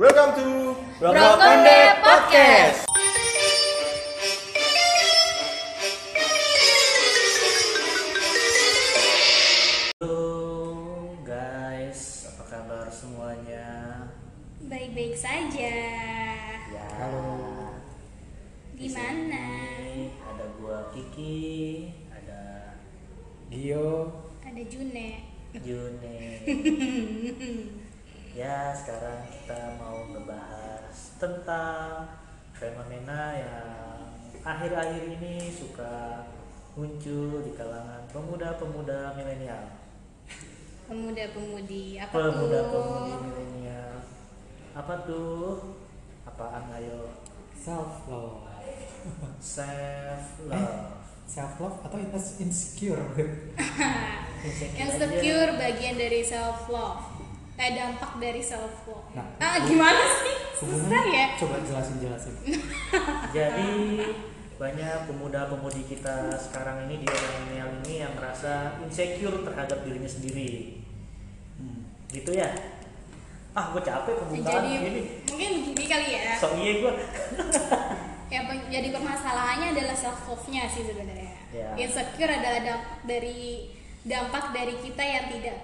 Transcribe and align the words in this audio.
Welcome 0.00 0.32
to 0.40 0.76
Brokonde 0.98 2.00
Podcast. 2.00 2.89
Apa 44.80 45.04
tuh? 45.04 45.76
Apaan 46.24 46.72
ayo? 46.80 47.12
self 47.52 48.08
love 48.08 48.40
Self 49.36 50.24
love. 50.48 50.96
self 51.28 51.54
love 51.60 51.76
atau 51.84 52.00
ins- 52.00 52.40
insecure 52.40 53.04
Insecure 54.80 55.52
bagian 55.54 56.00
dari 56.00 56.24
self 56.24 56.72
love. 56.72 57.20
Eh 57.60 57.76
dampak 57.76 58.16
dari 58.16 58.40
self 58.40 58.88
love. 58.88 59.12
Nah, 59.12 59.36
ah 59.36 59.60
gimana 59.60 60.00
sih? 60.24 60.36
Susah 60.56 61.04
ya. 61.06 61.36
coba 61.36 61.60
jelasin 61.60 62.00
jelasin 62.00 62.34
Jadi 63.36 63.72
banyak 64.56 64.98
pemuda-pemudi 65.04 65.84
kita 65.84 66.32
sekarang 66.36 66.88
ini 66.88 67.00
di 67.00 67.06
era 67.06 67.28
milenial 67.36 67.70
ini 67.84 67.94
yang 68.00 68.12
merasa 68.16 68.80
insecure 68.80 69.44
terhadap 69.44 69.84
dirinya 69.84 70.08
sendiri. 70.08 70.80
Hmm. 71.60 71.84
Gitu 72.08 72.32
ya? 72.32 72.48
Ah, 73.50 73.74
gue 73.74 73.82
capek 73.82 74.14
pembukaan 74.14 74.62
Jadi 74.62 74.70
ini. 74.78 75.02
mungkin 75.26 75.50
begini 75.74 75.84
kali 75.90 76.08
ya. 76.14 76.38
So 76.38 76.54
iya 76.54 76.72
gue. 76.78 76.92
Pe- 78.30 78.66
jadi 78.70 78.88
permasalahannya 78.94 79.74
adalah 79.74 79.94
self 79.94 80.26
love-nya 80.26 80.66
sih 80.70 80.86
sebenarnya. 80.86 81.30
Ya. 81.50 81.74
Insecure 81.74 82.30
adalah 82.30 82.62
dampak 82.62 83.02
dari 83.02 83.70
dampak 84.06 84.44
dari 84.54 84.74
kita 84.78 85.02
yang 85.02 85.26
tidak 85.34 85.58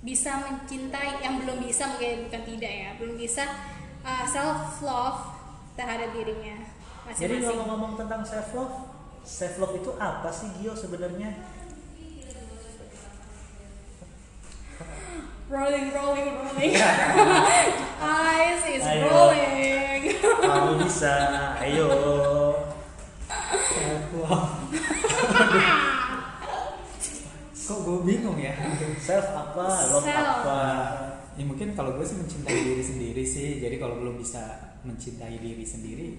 bisa 0.00 0.38
mencintai, 0.38 1.18
yang 1.20 1.42
belum 1.42 1.60
bisa 1.60 1.90
mungkin 1.90 2.30
bukan 2.30 2.42
tidak 2.46 2.72
ya, 2.72 2.90
belum 2.96 3.14
bisa 3.18 3.44
self 4.26 4.80
love 4.80 5.20
terhadap 5.76 6.08
dirinya 6.14 6.56
Jadi 7.10 7.36
masing-masing. 7.36 7.42
ngomong-ngomong 7.46 7.92
tentang 7.98 8.22
self 8.24 8.48
love, 8.54 8.74
self 9.22 9.54
love 9.58 9.74
itu 9.76 9.90
apa 9.98 10.30
sih 10.30 10.48
Gio 10.58 10.72
sebenarnya? 10.72 11.30
Rolling, 15.50 15.90
rolling, 15.90 16.30
rolling. 16.38 16.72
Eyes 17.98 18.62
is 18.70 18.86
Ayo. 18.86 19.10
rolling. 19.10 20.14
Kamu 20.46 20.72
bisa, 20.86 21.10
ayo. 21.58 21.90
kok 27.70 27.78
gue 27.86 27.98
bingung 28.02 28.34
ya 28.34 28.50
Self 28.98 29.30
apa? 29.30 29.66
Love 29.94 30.02
Self. 30.02 30.42
apa? 30.42 30.62
ya 31.38 31.44
mungkin 31.46 31.70
kalau 31.78 31.94
gue 31.94 32.02
sih 32.02 32.18
mencintai 32.18 32.58
diri 32.66 32.82
sendiri 32.82 33.22
sih 33.22 33.62
jadi 33.62 33.78
kalau 33.78 34.02
belum 34.02 34.18
bisa 34.18 34.42
mencintai 34.82 35.38
diri 35.38 35.62
sendiri 35.62 36.18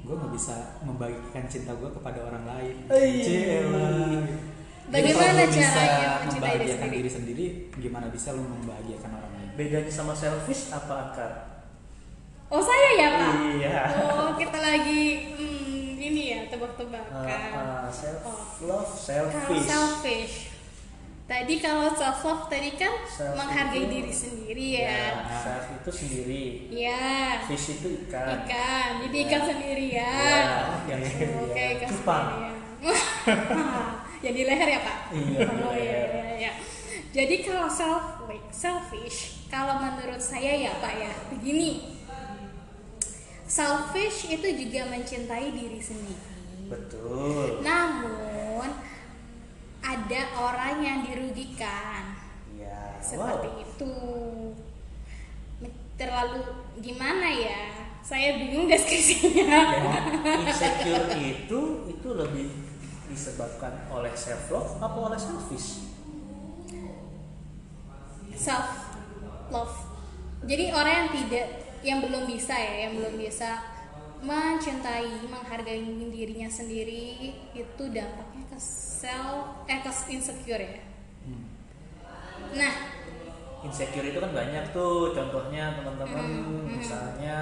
gue 0.00 0.14
nggak 0.16 0.32
bisa 0.32 0.80
membagikan 0.88 1.44
cinta 1.44 1.76
gue 1.76 1.92
kepada 1.92 2.24
orang 2.24 2.44
lain 2.48 2.76
Ei. 2.88 3.20
Jadi 4.88 5.04
Bagaimana 5.06 5.42
bisa 5.44 5.68
caranya 5.68 6.08
mencintai 6.18 6.56
diri 6.56 6.64
membahagiakan 6.64 6.80
sendiri? 6.80 6.96
diri 6.96 7.10
sendiri 7.10 7.46
gimana 7.78 8.06
bisa 8.08 8.28
lu 8.32 8.42
membahagiakan 8.42 9.10
orang 9.12 9.32
lain 9.34 9.48
Bedanya 9.52 9.92
sama 9.92 10.12
selfish 10.12 10.70
apa 10.70 10.94
Angkar? 11.04 11.30
Oh 12.48 12.56
saya 12.58 12.88
ya 12.94 13.08
pak? 13.12 13.32
Iya. 13.54 13.78
Oh 14.00 14.32
kita 14.34 14.56
lagi 14.56 15.02
hmm, 15.30 15.92
ini 15.98 16.22
ya 16.30 16.40
tebak-tebakan. 16.46 17.28
Ah, 17.52 17.84
ah, 17.84 17.90
self 17.90 18.24
Oh. 18.24 18.40
love, 18.64 18.88
Kalau 18.88 18.88
selfish. 18.88 19.66
selfish. 19.66 20.34
Tadi 21.26 21.54
kalau 21.58 21.92
self 21.92 22.24
love 22.24 22.48
tadi 22.48 22.72
kan 22.72 23.04
Self 23.04 23.36
menghargai 23.36 23.84
itu- 23.84 23.92
diri 23.92 24.08
sendiri 24.08 24.66
Ya, 24.80 25.20
ya. 25.20 25.36
self 25.36 25.66
itu 25.74 25.90
sendiri. 25.92 26.44
Ya. 26.72 27.04
Fish 27.44 27.76
itu 27.76 27.88
ikan. 28.08 28.24
Ikan. 28.40 28.88
Jadi 29.04 29.16
ikan 29.22 29.42
sendiri 29.44 29.86
ya. 29.92 30.14
Ya, 30.88 30.96
yang 30.96 31.00
Oke, 31.44 31.52
ya. 31.52 31.66
ikan 31.76 31.88
Cupang. 31.92 32.24
sendiri. 32.32 32.56
Yang 34.18 34.34
di 34.34 34.42
leher 34.44 34.68
ya 34.68 34.80
pak? 34.82 34.98
Iya, 35.12 35.38
Oh 35.62 35.74
iya, 35.74 35.98
leher. 36.02 36.08
iya, 36.10 36.32
iya. 36.36 36.52
Jadi 37.08 37.34
kalau 37.40 37.70
self 37.70 38.04
selfish, 38.52 39.48
kalau 39.48 39.78
menurut 39.78 40.20
saya 40.20 40.52
ya 40.54 40.72
pak 40.78 40.94
ya 40.94 41.12
begini. 41.30 41.96
Selfish 43.48 44.28
itu 44.28 44.44
juga 44.44 44.92
mencintai 44.92 45.48
diri 45.56 45.80
sendiri. 45.80 46.20
Betul. 46.68 47.64
Namun 47.64 48.68
ada 49.80 50.22
orang 50.36 50.76
yang 50.84 50.98
dirugikan 51.08 52.12
Ya. 52.52 53.00
seperti 53.00 53.48
wow. 53.48 53.62
itu. 53.64 53.94
Terlalu 55.96 56.42
gimana 56.78 57.26
ya? 57.32 57.62
Saya 58.04 58.36
bingung 58.36 58.68
deskripsinya. 58.68 59.48
Dan 60.24 60.44
insecure 60.44 61.08
itu 61.16 61.60
itu 61.88 62.08
lebih 62.12 62.46
disebabkan 63.08 63.72
oleh 63.90 64.12
self 64.14 64.52
love 64.52 64.72
apa 64.78 64.98
oleh 64.98 65.18
selfish? 65.18 65.88
Self 68.38 68.68
love. 69.50 69.76
Jadi 70.46 70.70
orang 70.70 70.94
yang 70.94 71.10
tidak 71.10 71.46
yang 71.82 71.98
belum 72.04 72.24
bisa 72.30 72.54
ya, 72.54 72.86
yang 72.86 72.92
belum 73.00 73.14
bisa 73.18 73.58
mencintai, 74.18 75.26
menghargai 75.30 75.82
dirinya 76.10 76.50
sendiri 76.50 77.34
itu 77.54 77.82
dampaknya 77.90 78.44
ke 78.50 78.58
self 78.58 79.66
eh 79.66 79.78
ke 79.82 79.90
insecure 80.10 80.62
ya. 80.62 80.82
Hmm. 81.26 81.44
Nah, 82.54 82.74
Insecure 83.58 84.06
itu 84.06 84.22
kan 84.22 84.30
banyak 84.30 84.70
tuh 84.70 85.10
contohnya 85.10 85.74
teman-teman 85.74 86.24
Hmm, 86.30 86.46
hmm. 86.46 86.78
misalnya 86.78 87.38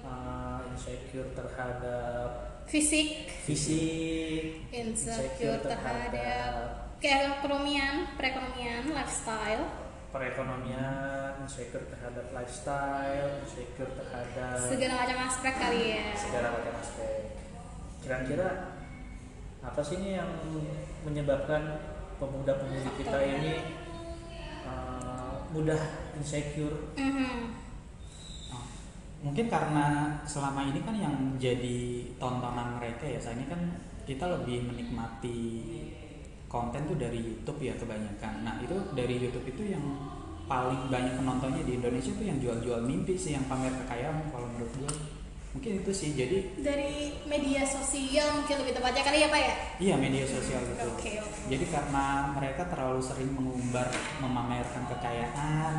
uh, 0.00 0.64
insecure 0.72 1.28
terhadap 1.36 2.49
fisik 2.70 3.26
fisik, 3.42 4.62
insecure 4.70 5.58
terhadap 5.58 6.54
keekonomian, 7.02 8.14
perekonomian, 8.14 8.94
lifestyle, 8.94 9.66
perekonomian, 10.14 11.34
insecure 11.42 11.82
terhadap 11.90 12.30
lifestyle, 12.30 13.42
insecure 13.42 13.90
terhadap 13.90 14.54
segala 14.54 14.94
macam 15.02 15.18
aspek 15.26 15.54
kali 15.58 15.82
ya. 15.98 16.14
segala 16.14 16.48
macam 16.54 16.74
aspek. 16.78 17.10
Kira-kira 18.06 18.48
apa 19.66 19.80
sih 19.82 19.98
ini 19.98 20.14
yang 20.14 20.30
menyebabkan 21.02 21.62
pemuda-pemudi 22.22 22.90
kita 23.02 23.18
ini 23.18 23.54
uh, 24.62 25.42
mudah 25.50 25.80
insecure? 26.14 26.94
Mhm. 26.94 27.34
Oh, 27.50 27.59
mungkin 29.20 29.46
karena 29.52 30.16
selama 30.24 30.64
ini 30.64 30.80
kan 30.80 30.96
yang 30.96 31.14
jadi 31.36 32.08
tontonan 32.16 32.80
mereka 32.80 33.04
ya 33.04 33.20
saya 33.20 33.36
ini 33.36 33.46
kan 33.52 33.60
kita 34.08 34.24
lebih 34.24 34.64
menikmati 34.64 35.38
konten 36.48 36.88
tuh 36.88 36.96
dari 36.96 37.20
YouTube 37.20 37.60
ya 37.60 37.76
kebanyakan 37.76 38.42
nah 38.42 38.56
itu 38.64 38.74
dari 38.96 39.20
YouTube 39.20 39.44
itu 39.44 39.76
yang 39.76 39.84
paling 40.48 40.88
banyak 40.90 41.14
penontonnya 41.20 41.62
di 41.62 41.78
Indonesia 41.78 42.10
tuh 42.10 42.26
yang 42.26 42.40
jual-jual 42.40 42.80
mimpi 42.82 43.14
sih 43.14 43.36
yang 43.36 43.44
pamer 43.46 43.70
kekayaan 43.84 44.32
kalau 44.32 44.48
menurut 44.50 44.72
gue 44.82 44.92
mungkin 45.50 45.82
itu 45.82 45.90
sih 45.90 46.14
jadi 46.14 46.62
Dari 46.62 47.10
media 47.26 47.66
sosial 47.66 48.42
mungkin 48.42 48.56
lebih 48.62 48.78
tepatnya 48.78 49.02
kali 49.02 49.18
ya 49.18 49.28
pak 49.30 49.40
ya. 49.42 49.54
iya 49.82 49.94
media 49.98 50.22
sosial 50.22 50.62
itu 50.62 50.74
Oke 50.90 51.18
oke. 51.18 51.40
jadi 51.50 51.64
karena 51.70 52.30
mereka 52.34 52.62
terlalu 52.70 53.02
sering 53.02 53.30
mengumbar 53.34 53.90
memamerkan 54.22 54.86
kekayaan 54.96 55.74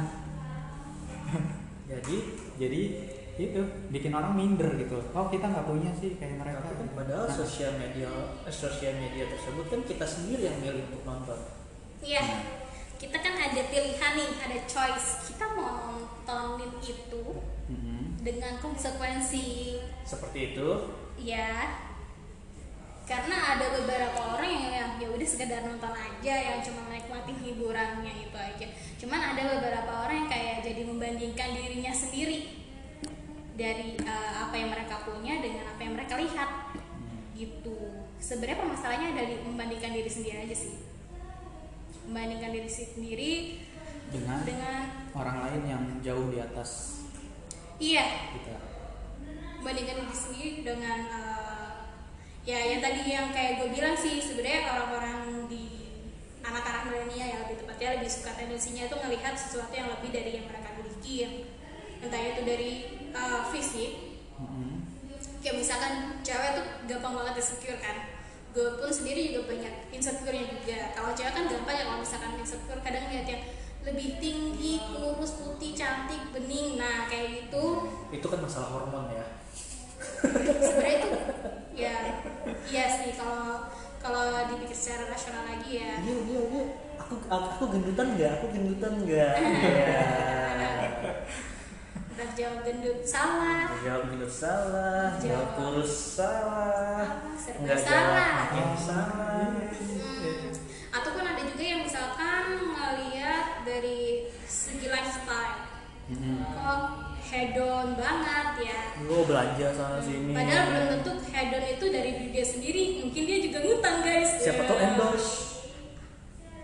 Jadi 1.91 2.17
jadi 2.55 2.81
itu 3.37 3.61
bikin 3.87 4.11
orang 4.11 4.35
minder 4.35 4.67
gitu 4.75 4.99
oh 5.11 5.27
kita 5.27 5.45
nggak 5.45 5.63
punya 5.63 5.91
sih 5.95 6.15
kayak 6.15 6.35
mereka 6.35 6.59
Tapi 6.61 6.75
kan 6.77 6.89
padahal 6.93 7.25
sosial 7.25 7.71
media 7.75 8.11
eh, 8.43 8.53
sosial 8.53 8.95
media 8.95 9.23
tersebut 9.25 9.65
kan 9.65 9.81
kita 9.83 10.03
sendiri 10.03 10.41
yang 10.45 10.57
milih 10.59 10.83
untuk 10.91 11.03
nonton. 11.03 11.39
Iya. 12.01 12.23
Kita 12.95 13.17
kan 13.17 13.33
ada 13.33 13.61
pilihan 13.65 14.11
nih, 14.13 14.29
ada 14.45 14.57
choice. 14.65 15.25
Kita 15.25 15.57
mau 15.57 15.89
nontonin 15.89 16.69
itu 16.79 17.23
Mhm. 17.65 18.21
dengan 18.21 18.53
konsekuensi 18.59 19.79
Seperti 20.03 20.53
itu. 20.53 20.69
ya 21.17 21.81
karena 23.01 23.57
ada 23.57 23.65
beberapa 23.75 24.37
orang 24.37 24.47
yang 24.47 24.65
yang 24.71 24.89
ya 24.95 25.07
udah 25.09 25.27
sekedar 25.27 25.65
nonton 25.65 25.91
aja 25.91 26.31
yang 26.31 26.59
cuma 26.63 26.87
menikmati 26.87 27.33
hiburannya 27.35 28.13
itu 28.23 28.37
aja 28.37 28.67
cuman 28.95 29.35
ada 29.35 29.41
beberapa 29.57 29.91
orang 30.07 30.25
yang 30.25 30.29
kayak 30.31 30.55
jadi 30.63 30.81
membandingkan 30.87 31.49
dirinya 31.51 31.91
sendiri 31.91 32.60
dari 33.55 33.99
eh, 33.99 34.33
apa 34.39 34.55
yang 34.55 34.69
mereka 34.71 35.03
punya 35.03 35.39
dengan 35.43 35.65
apa 35.71 35.81
yang 35.81 35.93
mereka 35.97 36.15
lihat. 36.19 36.49
Gitu. 37.35 37.77
Sebenarnya 38.21 38.61
permasalahannya 38.61 39.11
dari 39.17 39.33
membandingkan 39.41 39.91
diri 39.97 40.11
sendiri 40.11 40.37
aja 40.45 40.55
sih. 40.55 40.75
Membandingkan 42.05 42.51
diri 42.53 42.69
sendiri 42.69 43.31
dengan 44.11 44.43
dengan 44.43 45.09
orang 45.15 45.37
lain 45.47 45.61
yang 45.65 45.83
jauh 46.03 46.27
di 46.29 46.37
atas 46.43 47.01
iya. 47.81 48.29
kita. 48.35 48.57
Bandingkan 49.61 50.05
diri 50.05 50.15
sendiri 50.15 50.49
dengan 50.65 50.99
eh, 51.09 51.51
ya 52.41 52.57
yang 52.57 52.81
tadi 52.81 53.01
yang 53.05 53.29
kayak 53.29 53.61
gue 53.61 53.69
bilang 53.69 53.93
sih 53.93 54.17
sebenarnya 54.17 54.65
orang-orang 54.73 55.45
di 55.45 55.65
anak-anak 56.41 56.89
milenial 56.89 57.27
ya 57.29 57.37
lebih 57.45 57.61
tepatnya 57.61 57.89
lebih 58.01 58.09
suka 58.09 58.31
tendensinya 58.33 58.89
itu 58.89 58.95
ngelihat 58.97 59.33
sesuatu 59.37 59.73
yang 59.77 59.93
lebih 59.93 60.09
dari 60.09 60.41
yang 60.41 60.45
mereka 60.49 60.69
miliki 60.73 61.13
yang 61.21 61.33
entah 62.01 62.17
itu 62.17 62.41
dari 62.41 62.71
eh, 63.11 63.41
fisik. 63.51 63.91
Mm-mm. 64.41 64.89
kayak 65.41 65.57
misalkan 65.57 66.21
cewek 66.21 66.53
tuh 66.53 66.65
gampang 66.85 67.13
banget 67.17 67.41
insecure 67.41 67.79
kan. 67.81 67.97
Gue 68.53 68.77
pun 68.77 68.93
sendiri 68.93 69.33
juga 69.33 69.53
banyak 69.53 69.73
insecure-nya 69.89 70.45
juga. 70.53 70.93
Kalau 70.93 71.11
cewek 71.17 71.33
kan 71.33 71.45
gampang 71.49 71.75
ya 71.77 71.83
kalau 71.89 71.99
misalkan 72.01 72.31
insecure. 72.37 72.81
Kadang 72.81 73.09
lihat 73.09 73.25
yang 73.25 73.41
lebih 73.81 74.21
tinggi 74.21 74.77
kurus 74.93 75.41
putih 75.41 75.73
cantik 75.73 76.29
bening. 76.29 76.77
Nah 76.77 77.09
kayak 77.09 77.41
gitu. 77.41 77.89
Itu 78.13 78.25
kan 78.29 78.39
masalah 78.45 78.69
hormon 78.69 79.09
ya. 79.13 79.25
Sebenarnya 80.61 80.97
itu 81.01 81.09
ya 81.73 81.95
iya 82.69 82.85
sih. 82.85 83.17
Kalau 83.17 83.65
kalau 84.01 84.45
dipikir 84.49 84.77
secara 84.77 85.09
rasional 85.09 85.45
lagi 85.45 85.81
ya. 85.81 85.97
Iya 86.05 86.15
iya 86.25 86.41
iya. 86.53 86.63
Aku 87.01 87.17
aku 87.29 87.63
gendutan 87.73 88.13
nggak? 88.13 88.31
Aku 88.41 88.45
gendutan 88.53 88.93
nggak? 89.05 89.35
Iya. 89.51 90.05
Udah 92.11 92.29
jawab 92.35 92.59
gendut 92.61 92.99
salah. 93.03 93.71
Jawab 93.79 94.03
gendut 94.09 94.29
salah. 94.29 95.15
Jawab 95.17 95.49
kurus 95.55 95.93
salah. 96.19 97.07
Nggak 97.35 97.79
salah. 97.79 98.35
jawab 98.51 98.77
salah. 98.77 99.39
Hmm. 99.71 100.51
ataupun 100.91 101.23
ada 101.23 101.41
juga 101.41 101.63
yang 101.63 101.81
misalkan 101.81 102.43
ngeliat 102.67 103.63
dari 103.63 104.27
segi 104.43 104.87
lifestyle. 104.87 105.71
Mm-mm. 106.11 106.43
kok 106.43 106.81
hedon 107.23 107.95
banget 107.95 108.47
ya. 108.67 108.79
Lo 109.07 109.23
belanja 109.23 109.67
sana 109.71 110.03
sini. 110.03 110.35
Padahal 110.35 110.63
belum 110.67 110.87
tentu 110.91 111.11
hedon 111.31 111.63
itu 111.65 111.85
dari 111.87 112.09
diri 112.11 112.29
dia 112.29 112.43
sendiri. 112.43 112.83
Mungkin 113.01 113.23
dia 113.23 113.37
juga 113.39 113.57
ngutang 113.63 113.97
guys. 114.03 114.29
Siapa 114.37 114.67
tau 114.67 114.75
Ya. 114.75 114.91
endorse. 114.91 115.31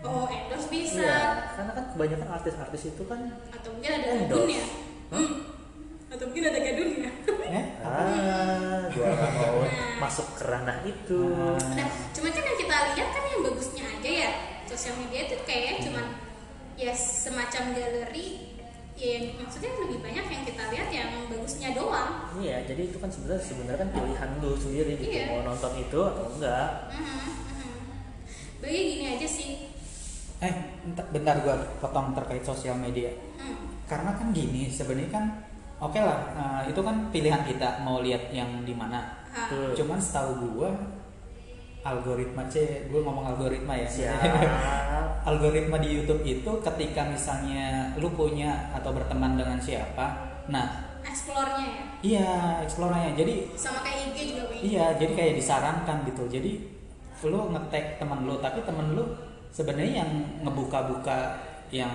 Oh 0.03 0.27
endorse 0.27 0.67
bisa. 0.67 0.99
Iya, 0.99 1.23
karena 1.55 1.71
kan 1.71 1.85
kebanyakan 1.95 2.27
artis-artis 2.29 2.83
itu 2.85 3.03
kan 3.07 3.19
atau 3.49 3.69
mungkin 3.71 3.91
ada 3.93 4.05
Endorse. 4.11 4.27
gadunnya 4.27 4.63
Hah? 5.07 5.17
hmm. 5.17 5.35
atau 6.07 6.23
mungkin 6.25 6.43
ada 6.45 6.59
gadunnya 6.59 7.09
eh 7.47 7.65
ah 7.79 8.79
gua 8.89 9.07
nggak 9.07 9.31
mau 9.33 9.59
masuk 9.97 10.27
ke 10.33 10.43
ranah 10.43 10.79
itu 10.83 11.19
Ah. 11.31 11.59
Nah, 11.73 11.87
cuman 12.11 12.31
kan 12.31 12.43
yang 12.43 12.57
kita 12.57 12.75
lihat 12.89 13.09
kan 13.09 13.23
yang 13.25 13.41
bagusnya 13.41 13.83
aja 13.87 14.11
ya. 14.21 14.31
Sosial 14.65 14.95
media 14.97 15.25
itu 15.25 15.35
kayaknya 15.41 15.73
cuman 15.81 16.05
ya 16.75 16.91
semacam 16.91 17.71
galeri 17.71 18.27
ya 18.93 19.07
yang 19.15 19.25
maksudnya 19.37 19.71
lebih 19.77 19.99
banyak 19.99 20.25
yang 20.25 20.43
kita 20.43 20.63
lihat 20.67 20.89
yang 20.89 21.09
bagusnya 21.27 21.69
doang. 21.71 22.11
iya 22.35 22.61
jadi 22.63 22.81
itu 22.83 22.97
kan 22.97 23.07
sebenarnya 23.07 23.41
sebenarnya 23.41 23.79
kan 23.79 23.89
pilihan 23.91 24.29
lu 24.37 24.51
sendiri 24.53 24.91
gitu 24.95 25.09
Iya. 25.13 25.25
mau 25.29 25.41
nonton 25.45 25.71
itu 25.77 25.99
atau 25.99 26.25
enggak 26.29 26.69
Mhm, 26.89 27.05
mhm. 27.05 27.77
Bagi 28.57 28.79
gini 28.89 29.05
aja 29.09 29.27
sih. 29.27 29.49
eh 30.37 30.53
ent- 30.83 31.09
bentar 31.11 31.35
gua 31.39 31.55
potong 31.77 32.13
terkait 32.13 32.41
sosial 32.41 32.75
media 32.75 33.09
Hmm. 33.37 33.66
Karena 33.87 34.11
kan 34.13 34.27
gini 34.35 34.67
sebenarnya 34.67 35.09
kan 35.09 35.25
oke 35.79 35.97
lah 35.97 36.19
eh, 36.35 36.61
itu 36.69 36.79
kan 36.83 37.07
pilihan 37.09 37.41
kita 37.47 37.81
mau 37.81 38.03
lihat 38.03 38.29
yang 38.35 38.67
di 38.67 38.75
mana 38.75 39.03
Tuh. 39.47 39.73
cuman 39.73 39.97
setahu 39.97 40.31
gua 40.53 40.69
algoritma 41.87 42.43
c 42.51 42.87
gue 42.91 42.99
ngomong 42.99 43.31
algoritma 43.31 43.79
ya 43.79 44.11
algoritma 45.29 45.79
di 45.79 45.95
YouTube 45.95 46.19
itu 46.27 46.51
ketika 46.59 47.07
misalnya 47.07 47.95
lu 47.95 48.11
punya 48.11 48.75
atau 48.75 48.91
berteman 48.91 49.39
dengan 49.39 49.55
siapa 49.55 50.35
nah 50.51 50.99
explore-nya 51.07 51.63
ya. 51.63 51.83
iya 52.03 52.31
explore-nya 52.67 53.15
jadi 53.15 53.47
Sama 53.55 53.79
kayak 53.87 54.11
IG 54.11 54.35
juga 54.35 54.43
begitu. 54.51 54.63
iya 54.75 54.85
jadi 54.99 55.13
kayak 55.15 55.33
disarankan 55.39 55.97
gitu 56.11 56.23
jadi 56.27 56.51
lu 57.25 57.39
ngetek 57.55 57.97
temen 57.97 58.19
lu 58.27 58.35
tapi 58.43 58.59
temen 58.67 58.93
lu 58.93 59.03
sebenarnya 59.49 60.03
yang 60.03 60.11
ngebuka-buka 60.43 61.39
yang 61.71 61.89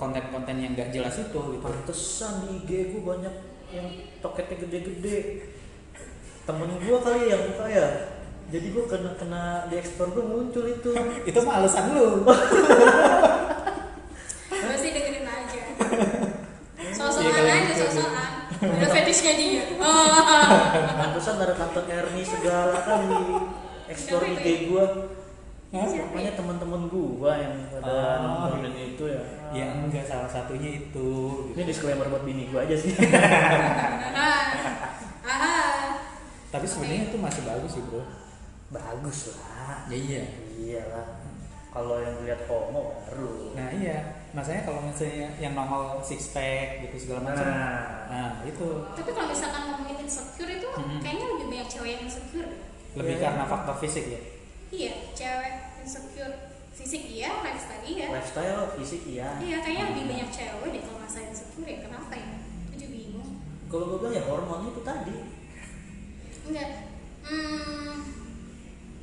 konten-konten 0.00 0.56
yang 0.56 0.72
gak 0.72 0.88
jelas 0.96 1.20
itu 1.20 1.36
gitu 1.36 1.60
pantesan 1.60 2.48
di 2.48 2.64
IG 2.64 2.96
gua 2.96 3.14
banyak 3.14 3.34
yang 3.68 3.86
toketnya 4.24 4.56
gede-gede 4.64 5.44
temen 6.48 6.72
gua 6.80 6.98
kali 7.04 7.28
yang 7.28 7.42
buka 7.52 7.68
ya 7.68 7.86
jadi 8.48 8.66
gua 8.72 8.84
kena 8.88 9.12
kena 9.20 9.42
di 9.68 9.76
explore 9.76 10.16
gua 10.16 10.24
muncul 10.24 10.64
itu 10.64 10.90
itu 11.28 11.38
mah 11.44 11.54
alasan 11.60 11.92
lu 11.92 12.08
Gue 14.60 14.76
sih 14.76 14.90
dengerin 14.92 15.24
aja. 15.24 15.62
Sosokan 16.98 17.32
kalau 17.32 17.48
aja, 17.48 17.72
gitu. 17.72 17.82
sosokan. 17.88 18.30
Udah 18.60 18.90
fetishnya 18.92 19.32
dia. 19.40 19.64
Pantesan 21.00 21.40
ada 21.40 21.54
tante 21.56 21.80
Erni 21.88 22.22
segala 22.22 22.76
kan 22.84 23.08
di 23.08 23.22
Siapa 23.90 24.22
IG 24.22 24.68
itu? 24.68 24.76
Gua 25.70 25.78
Hah? 25.80 25.86
makanya 26.04 26.32
temen-temen 26.34 26.82
gua 26.88 27.32
yang 27.36 27.54
pada 27.70 27.86
Oh. 27.86 28.50
nontonin 28.50 28.74
itu 28.90 29.04
ya 29.06 29.22
ya 29.50 29.66
enggak 29.76 30.02
salah 30.02 30.26
satunya 30.26 30.70
itu 30.80 31.08
ini 31.52 31.62
disclaimer 31.64 32.06
buat 32.06 32.22
bini 32.22 32.50
gua 32.50 32.62
aja 32.62 32.74
sih 32.74 32.90
tapi 36.50 36.66
sebenarnya 36.66 37.02
itu 37.06 37.16
masih 37.16 37.42
bagus 37.44 37.70
sih 37.72 37.82
bro 37.82 38.02
bagus 38.68 39.18
lah 39.32 39.86
ya 39.86 39.94
iya 39.94 40.22
iyalah 40.56 41.06
kalau 41.70 41.98
yang 41.98 42.18
lihat 42.20 42.42
homo 42.44 42.98
baru 43.04 43.54
nah 43.54 43.70
iya 43.70 44.26
masanya 44.30 44.62
kalau 44.64 44.82
misalnya 44.82 45.30
yang 45.38 45.54
nongol 45.54 45.98
six 46.00 46.30
pack 46.30 46.82
gitu 46.82 46.96
segala 47.00 47.30
macam 47.30 47.46
Nah. 47.46 48.10
nah 48.10 48.28
itu 48.42 48.66
Tapi 48.90 49.10
kalau 49.12 49.28
misalkan 49.28 49.62
ngomongin 49.68 50.02
insecure 50.02 50.50
itu 50.50 50.66
Mhm. 50.68 50.98
kayaknya 50.98 51.26
lebih 51.28 51.46
banyak 51.48 51.68
cewek 51.68 51.90
yang 51.92 52.02
insecure. 52.04 52.50
lebih 52.92 53.14
Iya. 53.14 53.22
karena 53.24 53.44
faktor 53.44 53.76
fisik 53.78 54.04
ya 54.08 54.20
Iya, 54.70 54.92
cewek 55.18 55.54
insecure 55.82 56.34
fisik 56.70 57.02
iya, 57.10 57.28
lifestyle 57.42 57.84
iya. 57.84 58.06
lifestyle 58.08 58.70
fisik 58.78 59.02
iya 59.04 59.36
Iya, 59.42 59.56
kayaknya 59.60 59.84
lebih 59.92 60.04
banyak 60.14 60.28
cewek 60.30 60.68
deh 60.70 60.82
kalau 60.86 60.98
masalah 61.02 61.26
insecure 61.26 61.66
ya. 61.66 61.78
Kenapa 61.82 62.12
ya? 62.14 62.38
Aku 62.70 62.74
juga 62.78 62.90
bingung. 62.94 63.30
kalau 63.66 63.84
gua 63.90 63.98
bilang 64.02 64.14
ya 64.14 64.22
hormon 64.24 64.70
itu 64.70 64.82
tadi 64.86 65.16
Enggak. 66.50 66.68
Hmm, 67.20 67.94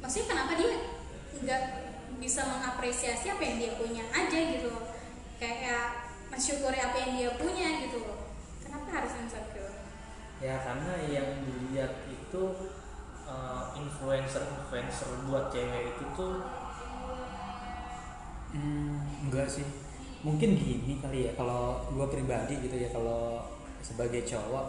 maksudnya 0.01 0.27
kenapa 0.33 0.51
dia 0.57 0.71
nggak 1.37 1.61
bisa 2.17 2.41
mengapresiasi 2.49 3.29
apa 3.29 3.43
yang 3.45 3.57
dia 3.61 3.71
punya 3.77 4.03
aja 4.09 4.39
gitu 4.57 4.67
loh. 4.73 4.89
Kayak 5.37 6.17
mensyukuri 6.33 6.79
apa 6.81 6.97
yang 6.97 7.11
dia 7.13 7.29
punya 7.37 7.67
gitu 7.85 8.03
loh. 8.03 8.33
Kenapa 8.63 8.89
harus 9.03 9.13
insecure? 9.21 9.75
ya 10.37 10.61
karena 10.61 10.93
yang 11.09 11.29
dilihat 11.49 12.05
itu 12.13 12.41
uh, 13.27 13.75
influencer-influencer 13.77 15.09
buat 15.27 15.51
cewek 15.51 15.93
itu 15.93 16.05
tuh? 16.15 16.47
Hmm, 18.55 19.03
enggak 19.27 19.47
sih. 19.51 19.67
Mungkin 20.23 20.57
gini 20.57 20.97
kali 21.03 21.29
ya 21.29 21.31
kalau 21.37 21.83
gue 21.93 22.07
pribadi 22.09 22.57
gitu 22.63 22.75
ya 22.79 22.89
kalau 22.89 23.43
sebagai 23.85 24.25
cowok 24.25 24.65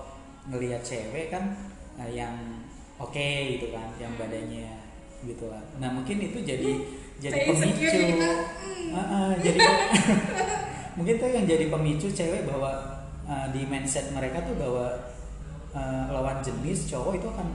ngelihat 0.50 0.82
cewek 0.84 1.32
kan 1.32 1.56
eh, 1.98 2.10
yang 2.14 2.34
oke 3.00 3.28
gitu 3.56 3.72
kan 3.72 3.88
yang 3.96 4.12
badannya 4.18 4.70
gitu 5.24 5.50
lah. 5.50 5.62
Nah 5.82 5.90
mungkin 5.94 6.20
itu 6.22 6.38
jadi 6.42 6.70
jadi 7.18 7.38
pemicu. 7.50 7.86
Ah, 8.94 8.98
ah, 8.98 9.30
jadi 9.42 9.58
mungkin 10.98 11.14
tuh 11.18 11.30
yang 11.30 11.46
jadi 11.46 11.66
pemicu 11.70 12.08
cewek 12.10 12.46
bahwa 12.46 12.70
eh, 13.26 13.46
di 13.54 13.62
mindset 13.66 14.10
mereka 14.14 14.42
tuh 14.46 14.54
bahwa 14.54 14.86
eh, 15.74 16.04
lawan 16.12 16.38
jenis 16.44 16.86
cowok 16.90 17.18
itu 17.18 17.26
akan 17.26 17.48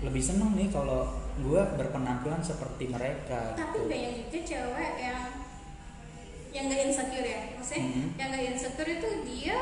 lebih 0.00 0.18
seneng 0.18 0.52
nih 0.54 0.68
kalau 0.68 1.12
gue 1.36 1.62
berpenampilan 1.76 2.40
seperti 2.40 2.88
mereka 2.88 3.52
tapi 3.54 3.78
gitu. 3.78 3.88
banyak 3.88 4.12
juga 4.22 4.38
cewek 4.42 4.92
yang 4.98 5.22
yang 6.50 6.64
gak 6.66 6.82
insecure 6.84 7.22
ya 7.24 7.40
maksudnya 7.54 7.84
Mhm. 7.86 8.06
yang 8.16 8.28
gak 8.28 8.44
insecure 8.48 8.90
itu 8.90 9.08
dia 9.24 9.58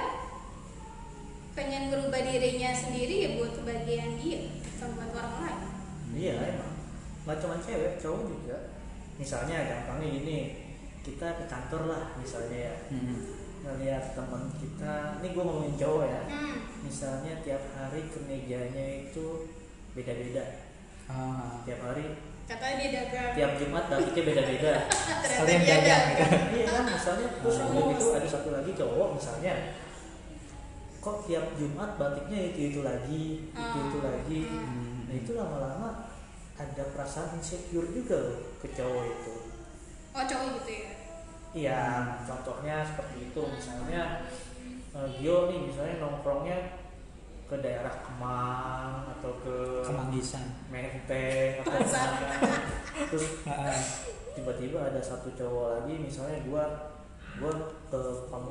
pengen 1.53 1.91
merubah 1.91 2.23
dirinya 2.23 2.71
sendiri 2.71 3.15
ya 3.19 3.29
buat 3.35 3.53
kebahagiaan 3.53 4.15
dia 4.17 4.39
bukan 4.79 4.89
buat 4.95 5.11
orang 5.13 5.35
lain 5.43 5.59
iya 6.15 6.35
emang 6.55 6.73
nggak 7.27 7.39
cuma 7.39 7.57
cewek 7.59 7.99
cowok 7.99 8.23
juga 8.25 8.57
misalnya 9.19 9.67
gampangnya 9.67 10.09
gini 10.15 10.39
kita 11.03 11.27
ke 11.35 11.45
kantor 11.45 11.83
lah 11.91 12.03
misalnya 12.17 12.59
ya 12.71 12.75
Hmm. 12.89 13.19
ngeliat 13.59 14.15
teman 14.15 14.49
kita 14.55 15.19
ini 15.19 15.29
gue 15.29 15.43
ngomongin 15.43 15.75
cowok 15.77 16.05
ya 16.07 16.23
hmm. 16.31 16.57
misalnya 16.87 17.33
tiap 17.43 17.63
hari 17.75 18.07
kemejanya 18.07 18.87
itu 19.05 19.27
beda-beda. 19.99 20.45
Ah, 21.05 21.59
tiap 21.63 21.81
hari. 21.83 22.07
Katanya 22.47 22.77
dia 22.79 22.91
dagang. 22.97 23.33
Tiap 23.35 23.53
Jumat 23.59 23.85
batiknya 23.87 24.23
beda-beda. 24.25 24.73
Ternyata 25.23 25.27
Sekalian 25.27 25.61
dia 25.61 25.77
dagang. 25.83 26.43
iya 26.55 26.67
kan 26.67 26.85
misalnya 26.87 27.29
terus 27.37 27.57
Oh. 27.59 27.67
udah 27.69 27.83
gitu 27.93 28.07
ada 28.15 28.29
satu 28.29 28.49
lagi 28.51 28.71
cowok 28.73 29.09
misalnya 29.13 29.53
kok 30.99 31.17
tiap 31.25 31.47
Jumat 31.55 31.91
batiknya 31.95 32.41
itu 32.49 32.61
itu 32.69 32.81
lagi 32.83 33.25
itu 33.47 33.77
itu 33.81 33.99
Hmm. 33.99 34.07
lagi? 34.07 34.41
Hmm. 34.45 34.97
nah 35.05 35.15
itu 35.15 35.31
lama-lama 35.33 35.89
ada 36.55 36.85
perasaan 36.91 37.37
insecure 37.37 37.87
juga 37.89 38.17
loh 38.19 38.39
ke 38.59 38.69
cowok 38.71 39.05
itu. 39.07 39.33
Oh 40.11 40.25
cowok 40.25 40.49
gitu 40.59 40.71
ya? 40.75 40.91
Iya 41.49 41.81
contohnya 42.25 42.77
seperti 42.83 43.17
itu. 43.25 43.41
Misalnya 43.45 44.25
eh, 44.91 45.09
Gio 45.15 45.49
nih 45.49 45.61
misalnya 45.65 45.95
nongkrongnya 45.99 46.59
ke 47.49 47.57
daerah 47.65 47.95
Kemang 48.05 49.09
atau 49.19 49.33
ke 49.41 49.57
Kemanggisan. 49.89 50.45
Menteng 50.69 51.65
atau 51.65 51.81
ke 51.81 51.89
mana. 51.89 52.57
Terus 53.09 53.27
tiba-tiba 54.37 54.79
ada 54.85 55.01
satu 55.01 55.33
cowok 55.33 55.67
lagi 55.81 55.97
misalnya 55.97 56.45
gua 56.45 56.65
gua 57.41 57.53
ke 57.89 58.01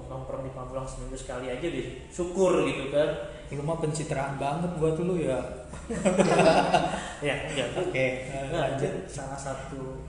nongkrong 0.09 0.49
di 0.49 0.51
Pamulang 0.51 0.89
seminggu 0.89 1.13
sekali 1.13 1.53
aja 1.53 1.61
deh. 1.61 2.09
Syukur 2.09 2.65
gitu 2.65 2.89
kan. 2.89 3.37
Lu 3.53 3.61
mah 3.61 3.77
pencitraan 3.77 4.41
banget 4.41 4.73
buat 4.81 4.97
lu 4.97 5.21
ya. 5.21 5.39
ya 7.27 7.35
enggak. 7.53 7.69
Oke, 7.77 8.05
nah, 8.49 8.65
lanjut. 8.65 8.81
itu 8.81 8.99
salah 9.13 9.37
satu. 9.37 10.01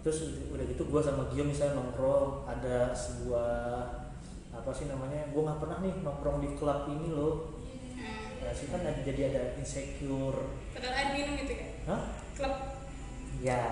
Terus 0.00 0.48
udah 0.48 0.64
gitu 0.64 0.88
gua 0.88 1.04
sama 1.04 1.28
Gio 1.28 1.44
misalnya 1.44 1.76
nongkrong 1.76 2.48
ada 2.48 2.96
sebuah 2.96 3.52
apa 4.50 4.70
sih 4.72 4.88
namanya 4.88 5.28
gua 5.36 5.52
nggak 5.52 5.60
pernah 5.62 5.78
nih 5.84 5.94
nongkrong 6.00 6.38
di 6.40 6.48
klub 6.56 6.88
ini 6.88 7.12
loh 7.12 7.49
ya 8.50 8.52
sih 8.52 8.66
kan 8.66 8.82
ada, 8.82 8.98
jadi 9.00 9.20
ada 9.30 9.42
insecure 9.54 10.40
padahal 10.74 10.90
ada 10.92 11.10
minum 11.14 11.38
gitu 11.38 11.52
ya 11.54 11.66
Hah? 11.86 12.02
klub 12.34 12.54
ya 13.38 13.62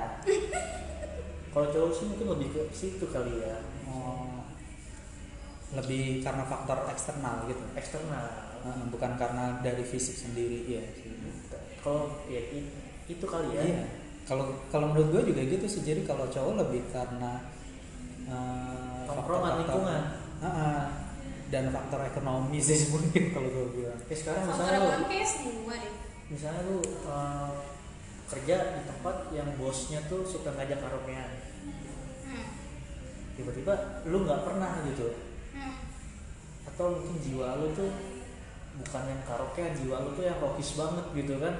kalau 1.52 1.66
cowok 1.66 1.90
sih 1.90 2.04
mungkin 2.06 2.26
lebih 2.32 2.48
ke 2.54 2.60
situ 2.70 3.04
kali 3.04 3.42
ya 3.42 3.58
Oh, 3.88 4.44
lebih 5.72 6.20
karena 6.20 6.44
faktor 6.44 6.86
eksternal 6.86 7.44
gitu. 7.44 7.64
eksternal 7.72 8.24
bukan 8.88 9.16
karena 9.16 9.58
dari 9.58 9.80
fisik 9.80 10.12
sendiri 10.14 10.60
ya. 10.68 10.84
kalau 11.80 12.20
ya 12.28 12.36
itu 13.08 13.24
kali 13.24 13.48
ya 13.50 13.62
Iya. 13.64 13.84
Kalau 14.22 14.44
kalau 14.68 14.92
menurut 14.92 15.08
gue 15.08 15.32
juga 15.32 15.40
gitu 15.40 15.64
sih. 15.64 15.80
Jadi 15.82 16.04
kalau 16.04 16.28
cowok 16.28 16.60
lebih 16.60 16.84
karena 16.92 17.48
eh, 18.28 19.08
Tongkrongan, 19.08 19.56
faktor-faktor- 19.56 19.56
lingkungan. 19.64 20.02
Ah, 20.38 20.46
ah. 20.46 20.82
Dan 21.48 21.72
faktor 21.72 22.00
ekonomi 22.04 22.60
sih 22.60 22.92
mungkin 22.92 23.22
kalau 23.34 23.48
gue 23.48 23.66
bilang. 23.80 23.98
Kayak 24.04 24.20
sekarang 24.20 24.42
faktor 24.48 24.56
misalnya 24.60 24.78
lu, 24.78 24.86
ekonomi 24.88 25.06
kayak 25.08 25.28
semua 25.28 25.74
deh 25.76 25.94
misalnya 26.28 26.60
lu 26.68 26.78
eh, 26.84 27.50
kerja 28.28 28.56
di 28.76 28.82
tempat 28.84 29.16
yang 29.32 29.48
bosnya 29.56 30.00
tuh 30.12 30.20
suka 30.28 30.52
ngajak 30.52 30.76
karaokean 30.84 31.30
hmm. 32.28 32.46
tiba-tiba 33.40 34.04
lu 34.04 34.28
nggak 34.28 34.44
pernah 34.44 34.84
gitu 34.84 35.28
Hmm. 35.48 35.80
atau 36.68 36.92
mungkin 36.92 37.18
jiwa 37.24 37.56
lu 37.56 37.72
tuh 37.72 37.88
bukan 38.84 39.02
yang 39.08 39.22
karaokean 39.24 39.72
jiwa 39.80 39.96
lu 40.04 40.12
tuh 40.12 40.28
yang 40.28 40.36
rockis 40.38 40.76
banget 40.76 41.06
gitu 41.16 41.40
kan 41.40 41.54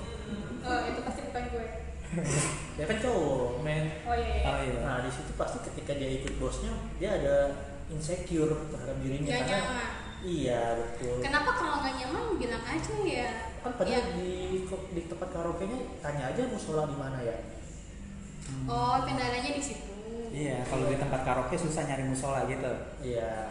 oh 0.66 0.80
itu 0.88 1.00
pasti 1.04 1.20
bukan 1.28 1.44
gue 1.52 1.66
ya 2.80 2.84
kan 2.88 2.98
cowok 3.04 3.60
men 3.60 3.84
oh 4.08 4.16
iya, 4.16 4.32
iya. 4.40 4.48
Oh 4.48 4.58
iya. 4.64 4.78
nah 4.80 4.96
di 5.04 5.12
situ 5.12 5.28
pasti 5.36 5.60
ketika 5.60 5.92
dia 5.92 6.08
ikut 6.08 6.40
bosnya 6.40 6.72
dia 6.96 7.20
ada 7.20 7.36
insecure 7.88 8.52
terhadap 8.68 8.96
dirinya 9.00 9.28
Nggak 9.28 9.40
karena 9.44 9.60
nyaman. 9.64 9.88
iya 10.20 10.60
betul 10.74 11.16
kenapa 11.20 11.50
kalau 11.52 11.74
nggak 11.80 11.94
nyaman 11.96 12.22
bilang 12.36 12.62
aja 12.62 12.92
ya 13.00 13.28
kan 13.58 13.72
padahal 13.74 13.94
Ya. 13.94 14.00
di 14.14 14.30
di 14.68 15.00
tempat 15.06 15.28
karaoke-nya 15.30 15.78
tanya 15.98 16.22
aja 16.28 16.42
musola 16.46 16.84
di 16.84 16.94
mana 16.94 17.18
ya 17.20 17.36
oh 18.64 18.96
kendalanya 19.02 19.52
di 19.52 19.62
situ 19.62 19.86
Iya, 20.28 20.60
kalau 20.62 20.86
di 20.86 20.94
tempat 20.94 21.24
karaoke 21.24 21.56
susah 21.56 21.88
nyari 21.88 22.04
musola 22.04 22.44
gitu. 22.44 22.68
Iya. 23.00 23.48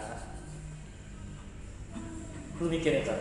Lu 2.62 2.70
mikir 2.70 2.94
ya 2.94 3.02
kan? 3.02 3.18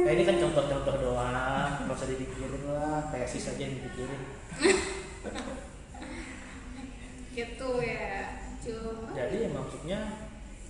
Eh, 0.00 0.08
ini 0.08 0.24
kan 0.24 0.40
contoh-contoh 0.40 0.96
doang, 0.96 1.68
nggak 1.76 1.92
usah 1.92 2.08
dipikirin 2.08 2.64
lah, 2.72 3.04
tesis 3.12 3.52
aja 3.52 3.60
yang 3.60 3.76
dipikirin. 3.76 4.20
gitu 7.36 7.70
ya 7.78 8.39
Jadi 9.10 9.36
ya 9.40 9.48
maksudnya 9.50 9.98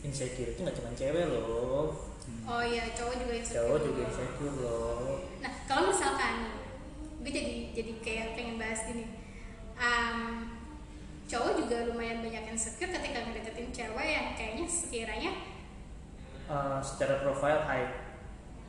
insecure 0.01 0.51
itu 0.51 0.61
nggak 0.61 0.77
cuma 0.77 0.91
cewek 0.95 1.25
loh, 1.27 1.93
oh 2.47 2.63
iya 2.63 2.89
cowok 2.91 3.15
juga 3.19 3.35
insecure. 3.37 3.59
Cowok 3.61 3.79
juga 3.85 4.01
insecure 4.07 4.57
loh. 4.59 5.15
nah 5.39 5.53
kalau 5.67 5.91
misalkan 5.91 6.35
gue 7.21 7.29
jadi 7.31 7.53
jadi 7.75 7.93
kayak 8.01 8.27
pengen 8.33 8.57
bahas 8.57 8.81
gini. 8.87 9.05
Am, 9.77 10.49
cowok 11.27 11.53
juga 11.59 11.89
lumayan 11.89 12.21
banyak 12.21 12.45
insecure 12.49 12.89
ketika 12.91 13.19
ngedeketin 13.23 13.69
cewek 13.71 14.09
yang 14.09 14.27
kayaknya 14.35 14.65
sekiranya 14.65 15.33
Eh, 16.47 16.79
secara 16.83 17.23
profile 17.23 17.63
high, 17.63 17.87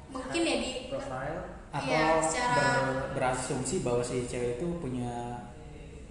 mungkin 0.08 0.42
ya 0.42 0.56
di. 0.58 0.72
profile. 0.88 1.40
Atau 1.72 1.88
Iya, 1.88 2.20
secara- 2.20 2.84
ber- 2.86 3.10
berasumsi 3.16 3.82
bahwa 3.82 4.04
si 4.04 4.22
cewek 4.24 4.60
itu 4.60 4.68
punya 4.78 5.40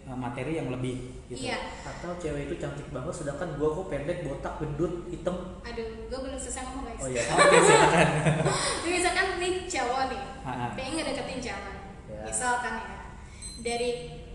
eh, 0.03 0.17
materi 0.17 0.57
yang 0.57 0.73
lebih 0.73 1.20
gitu. 1.31 1.47
iya 1.47 1.59
atau 1.81 2.11
cewek 2.17 2.43
itu 2.45 2.55
cantik 2.57 2.91
banget, 2.91 3.15
sedangkan 3.15 3.55
gua 3.55 3.71
kok 3.73 3.87
pendek, 3.87 4.19
botak, 4.21 4.59
gendut, 4.59 5.07
hitam. 5.07 5.37
aduh 5.63 5.87
gue 6.05 6.19
belum 6.21 6.35
selesai 6.35 6.67
ngomong 6.67 6.85
guys 6.85 6.99
Oh 6.99 7.09
iya. 7.09 7.23
Oke, 7.25 7.59
silakan. 7.61 8.09
Jadi 8.83 8.91
misalkan 8.93 9.27
nih 9.39 9.53
cowok 9.65 10.03
nih 10.09 10.21
Ah, 10.41 10.51
ah. 10.51 10.71
pengen 10.75 10.93
ngedeketin 10.97 11.39
cewek 11.41 11.75
Ya. 12.11 12.27
misalkan 12.27 12.75
ya 12.77 12.99
dari 13.61 13.91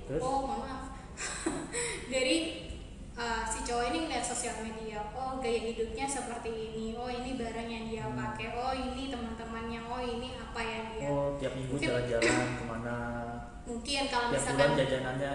Terus? 0.07 0.21
oh 0.21 0.39
mohon 0.41 0.63
maaf 0.63 0.81
dari 2.13 2.37
uh, 3.13 3.43
si 3.43 3.59
cowok 3.61 3.85
ini 3.89 3.97
ngeliat 4.05 4.23
sosial 4.23 4.55
media 4.59 5.01
oh 5.11 5.37
gaya 5.37 5.59
hidupnya 5.61 6.05
seperti 6.05 6.49
ini 6.49 6.93
oh 6.93 7.07
ini 7.07 7.35
barang 7.35 7.67
yang 7.67 7.85
dia 7.85 8.03
Hmm. 8.05 8.15
pakai 8.15 8.47
oh 8.53 8.71
ini 8.71 9.09
teman-temannya 9.09 9.81
oh 9.83 9.99
ini 9.99 10.29
apa 10.35 10.61
yang 10.61 10.85
dia 10.93 11.07
Oh, 11.07 11.35
tiap 11.35 11.53
minggu 11.53 11.75
jalan-jalan 11.75 12.31
ke 12.53 12.63
mana? 12.63 12.97
mungkin 13.65 14.01
kalau 14.07 14.29
Tiap 14.29 14.35
misalkan 14.35 14.67
bulan 14.67 14.79
jajanannya 14.79 15.31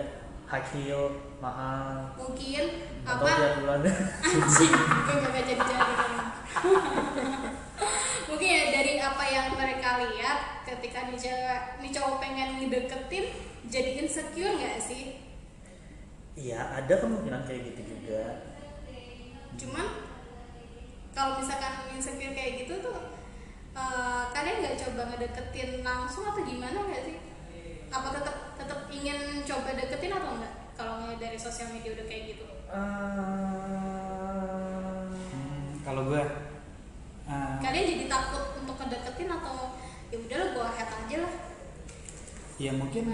high 0.50 0.66
heel, 0.75 1.04
mahal. 1.38 2.11
mungkin 2.19 2.64
Atau 3.07 3.23
apa? 3.23 3.38
tiap 3.38 3.54
bulan 3.62 3.80
anjing 4.26 4.73
gue 4.75 5.16
gak 5.25 5.45
jadi 5.47 5.62
jadi 5.62 5.95
mungkin 8.28 8.49
ya 8.49 8.62
dari 8.71 8.92
apa 8.99 9.25
yang 9.26 9.47
mereka 9.54 9.88
lihat 10.04 10.38
ketika 10.66 11.07
nih 11.07 11.19
cewek 11.19 11.61
nih 11.78 11.90
cowok 11.90 12.16
pengen 12.19 12.59
ngedeketin 12.59 13.26
jadi 13.66 13.90
insecure 14.02 14.54
nggak 14.54 14.78
sih? 14.78 15.23
Iya, 16.35 16.59
ada 16.73 16.95
kemungkinan 16.97 17.45
kayak 17.45 17.75
gitu 17.75 17.83
juga. 17.87 18.23
cuman 19.54 19.87
kalau 21.12 21.37
misalkan 21.37 21.85
insecure 21.92 22.33
kayak 22.33 22.64
gitu 22.64 22.80
tuh 22.80 22.97
eh, 23.76 24.23
kalian 24.33 24.57
nggak 24.64 24.78
coba 24.78 25.02
ngedeketin 25.11 25.85
langsung 25.85 26.25
atau 26.25 26.40
gimana 26.40 26.80
nggak 26.80 27.02
sih 27.04 27.19
apa 27.90 28.09
tetap 28.14 28.37
tetap 28.54 28.78
ingin 28.88 29.18
coba 29.42 29.75
deketin 29.75 30.14
atau 30.14 30.30
enggak 30.38 30.54
kalau 30.75 30.97
dari 31.18 31.37
sosial 31.37 31.68
media 31.70 31.92
udah 31.92 32.06
kayak 32.06 32.25
gitu 32.32 32.44
Hmm, 35.20 35.82
kalau 35.82 36.06
gue 36.06 36.23
eh, 37.26 37.54
kalian 37.59 37.87
jadi 37.90 38.06
takut 38.06 38.44
untuk 38.56 38.76
ngedeketin 38.78 39.26
atau 39.28 39.75
ya 40.06 40.16
udahlah 40.18 40.49
gua 40.54 40.68
head 40.70 40.87
aja 40.88 41.16
lah 41.23 41.35
ya 42.56 42.70
mungkin 42.70 43.04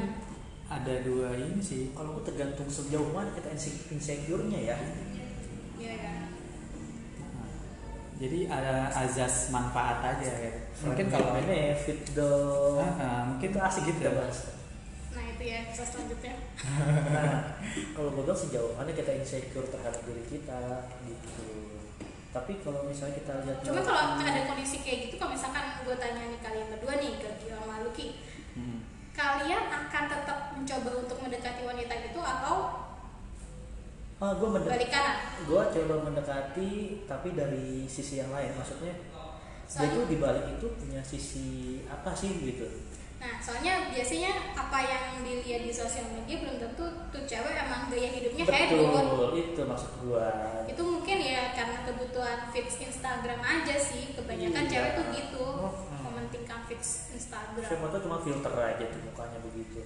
ada 0.67 0.95
dua 1.01 1.39
ini 1.39 1.63
sih. 1.63 1.95
kalau 1.95 2.19
aku 2.19 2.27
tergantung 2.27 2.67
sejauh 2.67 3.15
mana 3.15 3.31
kita 3.31 3.55
inse- 3.55 3.87
insecure-nya 3.87 4.59
ya. 4.67 4.77
Iya 5.79 5.93
ya 5.95 6.13
Nah, 7.23 7.47
Jadi 8.19 8.51
ada 8.51 8.91
azas 8.91 9.55
manfaat 9.55 10.03
aja 10.03 10.27
ya. 10.27 10.53
Mungkin 10.83 11.07
kalau 11.07 11.39
benefit 11.39 12.11
dong. 12.11 12.83
Ah, 12.83 12.99
ah, 12.99 13.21
mungkin 13.31 13.55
itu 13.55 13.61
asik 13.63 13.83
gitu. 13.87 14.03
kita 14.03 14.19
bahas. 14.19 14.39
Ya 15.47 15.61
selanjutnya. 15.71 16.35
Nah, 17.07 17.55
kalau 17.95 18.11
gue 18.11 18.23
bilang 18.27 18.35
sejauh 18.35 18.75
mana 18.75 18.91
kita 18.91 19.15
insecure 19.15 19.71
terhadap 19.71 20.03
diri 20.03 20.25
kita 20.27 20.61
gitu. 21.07 21.49
Tapi 22.31 22.61
kalau 22.61 22.85
misalnya 22.85 23.17
kita 23.17 23.33
lihat 23.47 23.57
Cuma 23.63 23.81
kalau 23.81 24.19
ada 24.19 24.43
kondisi 24.45 24.83
kayak 24.83 25.09
gitu, 25.09 25.15
kalau 25.17 25.33
misalkan 25.33 25.81
gue 25.81 25.97
tanya 25.97 26.23
nih 26.27 26.41
kalian 26.43 26.67
berdua 26.69 26.95
nih 26.99 27.13
ke 27.17 27.29
Gio 27.41 27.57
sama 27.57 27.81
Lucky, 27.81 28.09
Hmm. 28.57 28.81
kalian 29.13 29.65
akan 29.69 30.05
tetap 30.09 30.39
mencoba 30.53 30.91
untuk 31.01 31.19
mendekati 31.21 31.63
wanita 31.63 31.95
itu 32.09 32.21
atau 32.21 32.57
ah, 34.17 34.33
gue 34.33 34.49
mendekati 34.49 34.89
gue 35.45 35.63
coba 35.77 35.95
mendekati 36.03 36.71
tapi 37.05 37.29
dari 37.33 37.85
sisi 37.87 38.19
yang 38.19 38.33
lain. 38.33 38.53
Maksudnya 38.53 38.93
dia 38.97 39.13
Soalnya- 39.69 39.93
tuh 39.93 40.05
di 40.07 40.17
balik 40.17 40.45
itu 40.57 40.67
punya 40.77 41.03
sisi 41.03 41.49
apa 41.85 42.13
sih 42.13 42.33
gitu 42.39 42.65
Nah, 43.17 43.33
soalnya 43.39 43.89
biasanya 43.89 44.29
apa 44.53 44.79
yang 44.79 45.05
dilihat 45.21 45.65
di 45.65 45.73
sosial 45.73 46.05
media 46.11 46.37
belum 46.39 46.57
tentu 46.59 46.85
tuh 47.09 47.23
cewek 47.25 47.55
emang 47.57 47.89
gaya 47.89 48.13
hidupnya 48.13 48.45
hedon. 48.45 48.93
betul 48.93 49.31
itu 49.35 49.61
maksud 49.63 49.91
gue 49.99 50.27
Itu 50.69 50.83
mungkin 50.85 51.19
ya 51.19 51.51
karena 51.51 51.79
kebutuhan 51.83 52.39
feeds 52.49 52.77
Instagram 52.79 53.41
aja 53.41 53.75
sih. 53.75 54.13
Kebanyakan 54.13 54.63
Iya. 54.63 54.71
cewek 54.71 54.91
tuh 54.93 55.07
gitu, 55.11 55.47
Hmm. 55.65 56.03
mementingkan 56.05 56.61
fix 56.65 56.81
Instagram 57.11 57.65
siapa 57.65 57.87
tahu 57.89 58.01
cuma 58.03 58.19
filter 58.19 58.53
aja 58.53 58.85
tuh 58.87 59.01
mukanya 59.03 59.39
begitu 59.41 59.81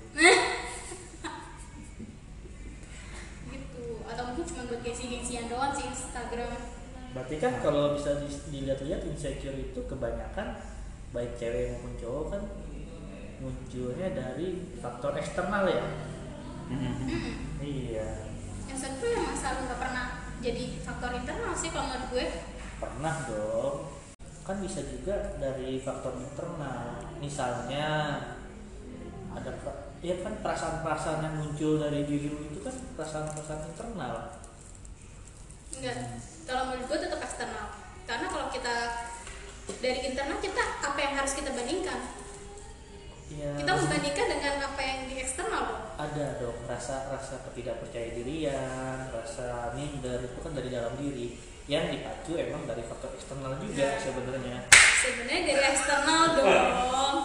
gitu 3.47 3.85
atau 4.05 4.23
mungkin 4.27 4.45
cuma 4.45 4.63
buat 4.67 4.81
gengsi-gengsian 4.81 5.47
doang 5.47 5.73
sih 5.73 5.87
Instagram 5.87 6.51
berarti 7.11 7.35
kan 7.37 7.53
kalau 7.59 7.95
bisa 7.95 8.23
di- 8.23 8.43
dilihat-lihat 8.51 9.03
insecure 9.05 9.55
itu 9.55 9.81
kebanyakan 9.83 10.63
baik 11.11 11.35
cewek 11.35 11.75
maupun 11.75 11.95
cowok 11.97 12.25
kan 12.31 12.43
munculnya 13.40 14.12
dari 14.12 14.68
faktor 14.78 15.16
eksternal 15.16 15.64
ya? 15.64 15.85
Iya. 17.59 18.09
Yang 18.68 18.78
satu 18.78 19.04
emang 19.11 19.35
selalu 19.35 19.61
nggak 19.66 19.80
pernah 19.80 20.06
jadi 20.40 20.64
faktor 20.85 21.11
internal 21.16 21.52
sih 21.56 21.70
kalau 21.73 21.87
menurut 21.90 22.06
gue. 22.12 22.26
Pernah 22.78 23.14
dong. 23.26 23.75
Kan 24.44 24.56
bisa 24.62 24.80
juga 24.87 25.37
dari 25.40 25.80
faktor 25.80 26.20
internal. 26.20 27.00
Misalnya 27.18 27.88
ada 29.30 29.52
ya 30.00 30.16
kan 30.25 30.35
perasaan-perasaan 30.40 31.20
yang 31.23 31.35
muncul 31.44 31.76
dari 31.76 32.09
dirimu 32.09 32.40
itu 32.52 32.61
kan 32.62 32.76
perasaan-perasaan 32.97 33.62
internal. 33.73 34.14
Enggak. 35.76 35.97
Kalau 36.44 36.62
menurut 36.70 36.87
gue 36.87 36.99
tetap 37.09 37.20
eksternal. 37.25 37.66
Karena 38.04 38.26
kalau 38.28 38.47
kita 38.52 38.75
dari 39.78 40.00
internal 40.12 40.38
kita 40.42 40.64
apa 40.82 40.99
yang 40.99 41.14
harus 41.14 41.32
kita 41.37 41.54
bandingkan 41.54 42.20
ya 43.31 43.51
kita 43.63 43.73
membandingkan 43.79 44.27
dengan 44.27 44.55
apa 44.67 44.81
yang 44.83 45.01
di 45.07 45.15
eksternal 45.23 45.63
dong 45.71 45.85
ada 46.01 46.27
dong 46.41 46.59
rasa 46.65 47.13
rasa 47.13 47.45
ketidakpercaya 47.51 48.17
dirian 48.17 49.13
rasa 49.13 49.77
minder 49.77 50.25
itu 50.25 50.39
kan 50.41 50.53
dari 50.57 50.73
dalam 50.73 50.97
diri. 50.97 51.37
Yang 51.71 52.03
dipacu 52.03 52.35
emang 52.35 52.67
dari 52.67 52.83
faktor 52.83 53.15
eksternal 53.15 53.55
juga 53.63 53.95
sebenarnya. 54.01 54.59
Sebenarnya 54.73 55.43
dari 55.55 55.63
eksternal 55.71 56.23
dong. 56.35 57.17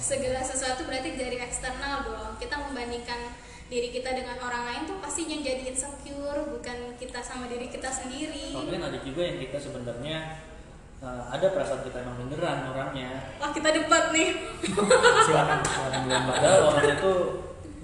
Segala 0.00 0.40
sesuatu 0.40 0.88
berarti 0.88 1.12
dari 1.18 1.36
eksternal 1.36 2.08
dong 2.08 2.40
kita 2.40 2.56
membandingkan 2.56 3.36
diri 3.68 3.92
kita 3.92 4.16
dengan 4.16 4.40
orang 4.40 4.64
lain 4.70 4.82
tuh 4.88 4.96
pasti 5.00 5.28
yang 5.28 5.44
jadi 5.44 5.72
insecure 5.72 6.40
bukan 6.56 6.96
kita 6.96 7.20
sama 7.20 7.50
diri 7.52 7.68
kita 7.68 7.90
sendiri. 7.90 8.56
Mungkin 8.56 8.80
ada 8.80 8.98
juga 9.02 9.22
yang 9.28 9.38
kita 9.44 9.58
sebenarnya 9.60 10.40
eh, 11.04 11.22
ada 11.28 11.46
perasaan 11.52 11.84
kita 11.84 12.00
emang 12.00 12.16
minderan 12.16 12.72
orangnya. 12.72 13.36
Wah 13.36 13.52
kita 13.52 13.68
debat 13.68 14.08
nih. 14.16 14.40
Silakan 15.28 15.60
silakan 15.60 16.22
padahal 16.32 16.60
orang 16.72 16.86
itu 16.96 17.12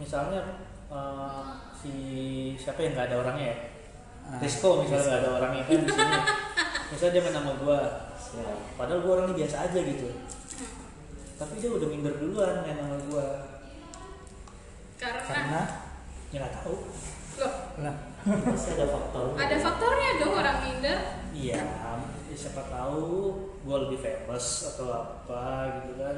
misalnya 0.00 0.41
eh, 0.89 1.49
si 1.77 1.93
siapa 2.57 2.81
yang 2.81 2.93
nggak 2.97 3.09
ada 3.12 3.17
orangnya 3.21 3.47
ya? 3.53 3.59
Ah, 4.25 4.39
Risco 4.41 4.81
misalnya 4.81 5.05
nggak 5.05 5.21
ada 5.21 5.31
orangnya 5.37 5.62
kan 5.69 5.81
di 5.85 5.93
sini. 5.93 6.19
Misalnya 6.91 7.12
dia 7.15 7.23
main 7.23 7.35
nama 7.37 7.53
gua. 7.61 7.81
Ya, 8.31 8.50
padahal 8.79 9.00
gua 9.05 9.12
orangnya 9.21 9.37
biasa 9.45 9.57
aja 9.69 9.79
gitu. 9.85 10.09
Tapi 11.37 11.53
dia 11.61 11.71
udah 11.73 11.89
minder 11.89 12.15
duluan 12.17 12.65
main 12.65 12.77
nama 12.81 12.97
gua. 13.11 13.27
Karena, 15.00 15.23
karena? 15.25 15.61
Ya 16.33 16.37
nggak 16.45 16.55
tahu. 16.61 16.77
Loh. 17.41 17.55
Pasti 18.21 18.71
ada 18.77 18.87
faktor. 18.93 19.25
Ada 19.33 19.57
faktornya 19.57 20.11
dong 20.21 20.35
orang 20.37 20.57
minder. 20.61 20.99
Iya 21.33 21.62
ya 22.31 22.37
siapa 22.39 22.63
tahu 22.71 23.35
gua 23.67 23.77
lebih 23.87 23.99
famous 23.99 24.71
atau 24.75 24.87
apa 24.95 25.43
gitu 25.83 25.99
kan. 25.99 26.17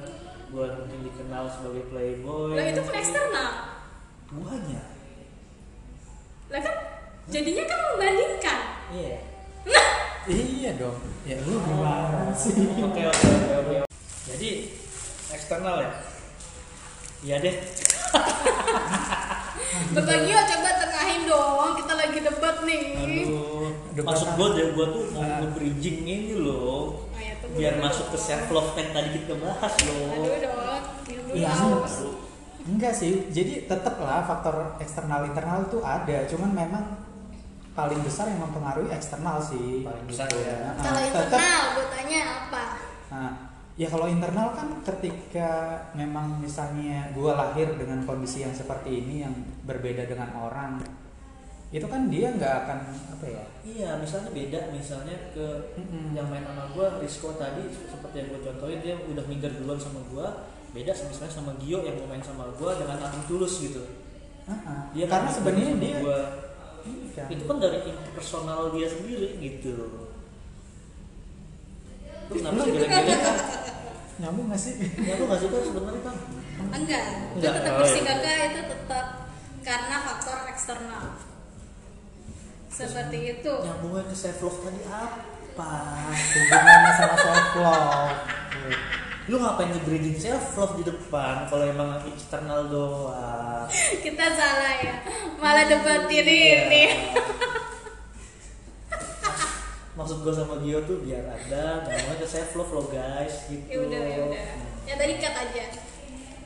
Gua 0.52 0.64
mungkin 0.76 1.00
dikenal 1.08 1.48
sebagai 1.48 1.88
playboy. 1.88 2.52
Lah 2.52 2.66
itu 2.68 2.80
kan 2.84 2.94
eksternal. 3.00 3.50
Guanya. 4.28 4.82
Lah 6.52 6.60
kan 6.60 6.74
jadinya 7.32 7.64
kan 7.64 7.78
membandingkan. 7.96 8.60
Iya. 8.92 9.18
Iya 10.28 10.70
dong. 10.76 11.00
Ya 11.24 11.40
lu 11.42 11.56
gimana 11.64 12.30
sih? 12.36 12.52
Oke 12.78 13.02
oke 13.08 13.26
oke 13.32 13.54
oke. 13.64 13.76
Jadi 14.28 14.48
eksternal 15.32 15.76
ya? 15.80 15.90
Iya 17.24 17.36
deh. 17.40 17.56
Bapak 19.96 20.18
Gio 20.28 20.36
coba 20.36 20.70
tengahin 20.76 21.24
dong 21.24 21.70
kita 21.80 21.92
lagi 21.96 22.18
debat 22.20 22.56
nih. 22.60 22.82
Aduh 23.00 23.51
Debat 23.92 24.08
maksud 24.08 24.28
gua 24.34 24.48
deh 24.50 24.66
gua 24.72 24.86
tuh 24.88 25.04
mau 25.10 25.20
Ah. 25.20 25.38
nge-bridging 25.42 25.98
ini 26.02 26.34
loh 26.34 26.96
Oh, 27.04 27.14
ya, 27.14 27.36
tunggu 27.36 27.56
biar 27.56 27.72
dulu. 27.74 27.84
masuk 27.84 28.06
ke 28.08 28.18
self 28.18 28.46
love 28.48 28.72
yang 28.72 28.90
tadi 28.90 29.08
kita 29.14 29.34
bahas 29.36 29.74
loh 29.82 30.00
aduh 30.10 30.36
dong 30.38 30.82
Iya, 31.32 31.48
haus. 31.50 31.94
enggak 32.62 32.92
sih 32.92 33.12
jadi 33.28 33.64
tetap 33.66 33.96
lah 33.98 34.20
faktor 34.22 34.54
eksternal 34.78 35.24
internal 35.24 35.62
itu 35.62 35.78
ada 35.78 36.16
cuman 36.26 36.50
memang 36.52 36.84
paling 37.72 38.00
besar 38.00 38.28
yang 38.28 38.40
mempengaruhi 38.42 38.88
eksternal 38.88 39.36
sih 39.38 39.80
Paling 39.82 40.04
besar 40.04 40.26
Gitu. 40.26 40.40
ya. 40.40 40.56
Nah, 40.70 40.82
kalau 40.82 41.00
internal 41.02 41.62
gue 41.70 41.86
tanya 41.90 42.20
apa 42.42 42.62
Nah, 43.08 43.30
ya 43.74 43.88
kalau 43.88 44.06
internal 44.06 44.48
kan 44.50 44.68
ketika 44.82 45.50
memang 45.92 46.36
misalnya 46.38 47.08
gue 47.10 47.28
lahir 47.30 47.68
dengan 47.74 48.00
kondisi 48.02 48.40
yang 48.40 48.52
seperti 48.52 49.00
ini 49.00 49.20
yang 49.20 49.32
berbeda 49.62 50.04
dengan 50.04 50.32
orang, 50.34 50.80
itu 51.72 51.86
kan 51.88 52.12
dia 52.12 52.28
nggak 52.36 52.54
akan 52.64 52.78
apa 53.16 53.26
ya? 53.26 53.44
iya 53.64 53.90
misalnya 53.96 54.28
beda 54.28 54.60
misalnya 54.70 55.16
ke 55.32 55.46
Mm-mm. 55.80 56.12
yang 56.12 56.28
main 56.28 56.44
sama 56.44 56.68
gua 56.76 57.00
Risco 57.00 57.32
tadi 57.34 57.64
seperti 57.72 58.16
yang 58.20 58.28
gua 58.28 58.40
contohin 58.44 58.78
dia 58.84 58.94
udah 59.00 59.24
minder 59.24 59.48
duluan 59.56 59.80
sama 59.80 60.04
gua 60.12 60.52
beda 60.72 60.92
misalnya 60.92 61.32
sama 61.32 61.52
Gio 61.60 61.80
yang 61.80 61.96
mau 61.96 62.12
main 62.12 62.20
sama 62.20 62.44
gua 62.60 62.76
dengan 62.76 63.00
nating 63.00 63.24
tulus 63.24 63.56
gitu 63.60 63.80
ah. 64.44 64.92
dia 64.92 65.08
Karena 65.08 65.28
sebenarnya 65.32 65.72
dia 65.80 65.96
gua. 66.04 66.20
Iya. 66.82 67.24
itu 67.30 67.44
kan 67.46 67.56
dari 67.56 67.78
personal 68.12 68.74
dia 68.74 68.88
sendiri 68.90 69.38
gitu 69.38 69.70
lu 69.76 69.88
kenapa 72.32 72.64
sih 72.64 72.72
kan 72.88 73.04
nyambung 74.20 74.46
nggak 74.48 74.60
sih? 74.60 74.74
ya 74.80 75.16
lu 75.16 75.24
nggak 75.24 75.40
suka 75.40 75.56
sebenarnya 75.62 76.02
kan 76.04 76.16
enggak 76.72 77.02
itu 77.04 77.36
Enggak. 77.40 77.52
tetap 77.60 77.72
Oh, 77.72 77.78
bersih 77.80 78.00
iya. 78.00 78.08
kakak 78.12 78.36
itu 78.50 78.60
tetap 78.68 79.06
karena 79.62 79.96
faktor 80.02 80.38
eksternal 80.48 81.04
seperti 82.72 83.18
itu. 83.30 83.52
nyambungnya 83.60 84.08
ke 84.08 84.16
self 84.16 84.40
love 84.40 84.58
tadi 84.62 84.80
apa? 84.88 85.72
Hubungannya 86.08 86.92
sama 86.92 87.16
self 87.16 87.48
love. 87.54 88.16
lu 89.22 89.38
ngapain 89.38 89.70
nge-breeding 89.70 90.18
self 90.18 90.56
love 90.56 90.74
di 90.74 90.84
depan 90.84 91.46
kalau 91.46 91.62
emang 91.62 92.00
eksternal 92.04 92.66
doang? 92.66 93.68
Kita 94.02 94.26
salah 94.32 94.74
ya. 94.74 94.94
Malah 95.36 95.64
debatin 95.64 96.24
Iya. 96.24 96.58
ini. 96.66 96.84
Maksud 99.92 100.24
gue 100.24 100.32
sama 100.32 100.56
Gio 100.58 100.80
tuh 100.82 101.04
biar 101.04 101.22
ada 101.22 101.84
ngomongnya 101.84 102.16
ke 102.16 102.26
self 102.26 102.56
love 102.56 102.72
lo 102.72 102.82
guys 102.88 103.46
gitu. 103.46 103.62
Ya 103.68 103.78
udah 103.78 104.00
ya 104.02 104.18
udah. 104.24 104.46
Ya 104.82 104.94
tadi 104.96 105.14
cut 105.20 105.34
aja. 105.36 105.64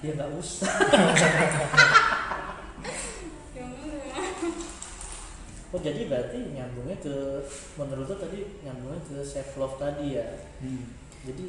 Ya 0.03 0.11
nggak 0.12 0.31
usah 0.37 0.69
Ya 3.55 3.62
udah. 3.62 4.05
Oh 5.77 5.81
jadi 5.85 6.09
berarti 6.09 6.57
nyambungnya 6.57 6.97
ke 7.05 7.45
menurut 7.77 8.09
lo 8.09 8.17
tadi 8.17 8.41
nyambungnya 8.65 9.01
ke 9.05 9.17
self 9.21 9.61
love 9.61 9.77
tadi 9.77 10.17
ya 10.17 10.25
Hmm. 10.57 10.89
jadi 11.21 11.47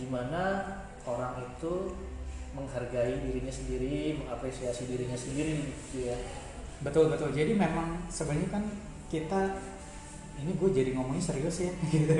gimana 0.00 0.64
orang 1.04 1.36
itu 1.44 1.92
menghargai 2.56 3.20
dirinya 3.20 3.52
sendiri 3.52 4.16
mengapresiasi 4.24 4.88
dirinya 4.88 5.12
sendiri 5.12 5.68
gitu 5.68 6.08
ya 6.08 6.16
Betul 6.78 7.10
betul. 7.10 7.34
Jadi 7.34 7.58
memang 7.58 8.06
sebenarnya 8.06 8.48
kan 8.54 8.64
kita 9.10 9.40
ini 10.38 10.54
gue 10.54 10.70
jadi 10.70 10.94
ngomongnya 10.94 11.34
serius 11.34 11.66
ya 11.66 11.72
gitu. 11.92 12.14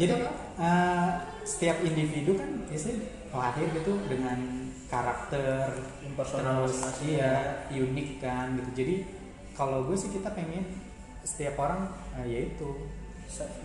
Jadi 0.00 0.14
eh, 0.56 1.10
setiap 1.44 1.84
individu 1.84 2.32
kan 2.40 2.48
biasanya 2.64 2.98
lahir 3.30 3.68
gitu 3.76 3.92
dengan 4.08 4.40
karakter 4.88 5.70
Impersonal 6.02 6.66
terus 6.66 6.98
iya 7.04 7.62
unik 7.68 8.24
kan 8.24 8.56
gitu. 8.56 8.70
Jadi 8.82 8.94
kalau 9.60 9.84
gue 9.84 9.92
sih 9.92 10.08
kita 10.08 10.32
pengen 10.32 10.64
setiap 11.20 11.60
orang 11.60 11.92
eh, 12.16 12.26
yaitu 12.32 12.88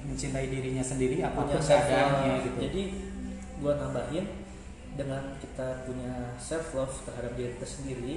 mencintai 0.03 0.51
dirinya 0.51 0.83
sendiri 0.83 1.23
apa 1.23 1.39
pun 1.39 1.47
punya 1.47 1.63
self 1.63 1.87
keadaannya 1.87 2.31
love 2.35 2.43
gitu. 2.43 2.59
jadi 2.69 2.81
gua 3.63 3.73
nambahin 3.79 4.25
dengan 4.99 5.23
kita 5.39 5.87
punya 5.87 6.35
self 6.37 6.75
love 6.75 6.95
terhadap 7.07 7.33
diri 7.39 7.55
kita 7.57 7.67
sendiri 7.67 8.13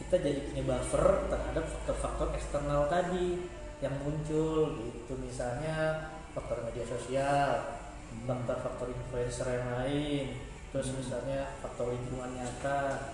kita 0.00 0.14
jadi 0.24 0.40
punya 0.48 0.62
buffer 0.64 1.28
terhadap 1.28 1.64
faktor-faktor 1.68 2.28
eksternal 2.32 2.88
tadi 2.88 3.36
yang 3.84 3.92
muncul 4.00 4.80
gitu. 4.80 5.12
Misalnya 5.20 6.08
faktor 6.32 6.64
media 6.64 6.88
sosial 6.88 7.76
faktor-faktor 8.24 8.90
influencer 8.90 9.46
yang 9.60 9.68
lain 9.76 10.24
terus 10.72 10.88
misalnya 10.96 11.52
faktor 11.60 11.92
lingkungan 11.92 12.32
nyata. 12.32 13.12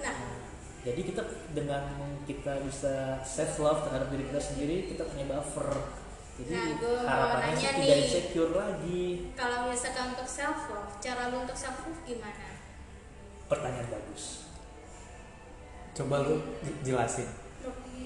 Nah 0.00 0.51
jadi 0.82 1.00
kita 1.00 1.22
dengan 1.54 1.82
kita 2.22 2.58
bisa 2.62 3.22
self 3.22 3.58
love 3.58 3.86
terhadap 3.86 4.10
diri 4.10 4.26
kita 4.26 4.40
sendiri 4.40 4.76
kita 4.90 5.06
punya 5.06 5.26
buffer. 5.26 5.70
Jadi 6.32 6.52
Nah, 6.52 7.06
harapannya 7.06 7.54
sih 7.54 7.70
tidak 7.70 7.98
insecure 8.02 8.52
lagi. 8.52 9.30
Kalau 9.32 9.68
misalkan 9.68 10.10
untuk 10.10 10.26
self 10.26 10.58
love 10.68 10.92
cara 10.98 11.30
lu 11.30 11.44
untuk 11.44 11.54
self 11.54 11.86
love 11.86 12.02
gimana? 12.02 12.58
Pertanyaan 13.46 13.88
bagus. 13.88 14.48
Coba 15.92 16.24
lu 16.24 16.36
jelasin. 16.80 17.28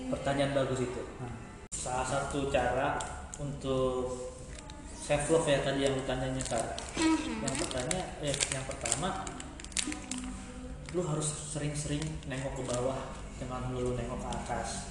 pertanyaan 0.07 0.55
bagus 0.55 0.87
itu. 0.87 1.03
Nah, 1.19 1.35
salah 1.67 2.07
satu 2.07 2.47
cara 2.47 2.95
untuk 3.39 4.15
self 4.93 5.27
love 5.31 5.47
ya 5.47 5.63
tadi 5.63 5.83
yang 5.83 5.95
lu 5.95 6.03
tanyanya 6.03 6.43
kak 6.43 6.79
Mhm. 6.95 7.43
yang 7.43 7.55
pertama 7.57 7.95
eh 8.21 8.37
yang 8.53 8.65
pertama 8.67 9.09
lu 10.97 11.05
harus 11.05 11.29
sering-sering 11.53 12.01
nengok 12.25 12.57
ke 12.57 12.63
bawah 12.65 12.97
jangan 13.37 13.69
lu 13.77 13.93
nengok 13.93 14.17
ke 14.17 14.29
atas 14.33 14.89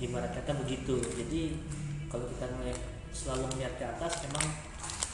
gimana 0.00 0.32
kata 0.32 0.56
begitu 0.64 0.96
jadi 1.14 1.52
kalau 2.08 2.24
kita 2.32 2.48
ngeliat 2.48 2.80
selalu 3.12 3.44
melihat 3.52 3.74
ke 3.76 3.84
atas 3.84 4.24
emang 4.24 4.46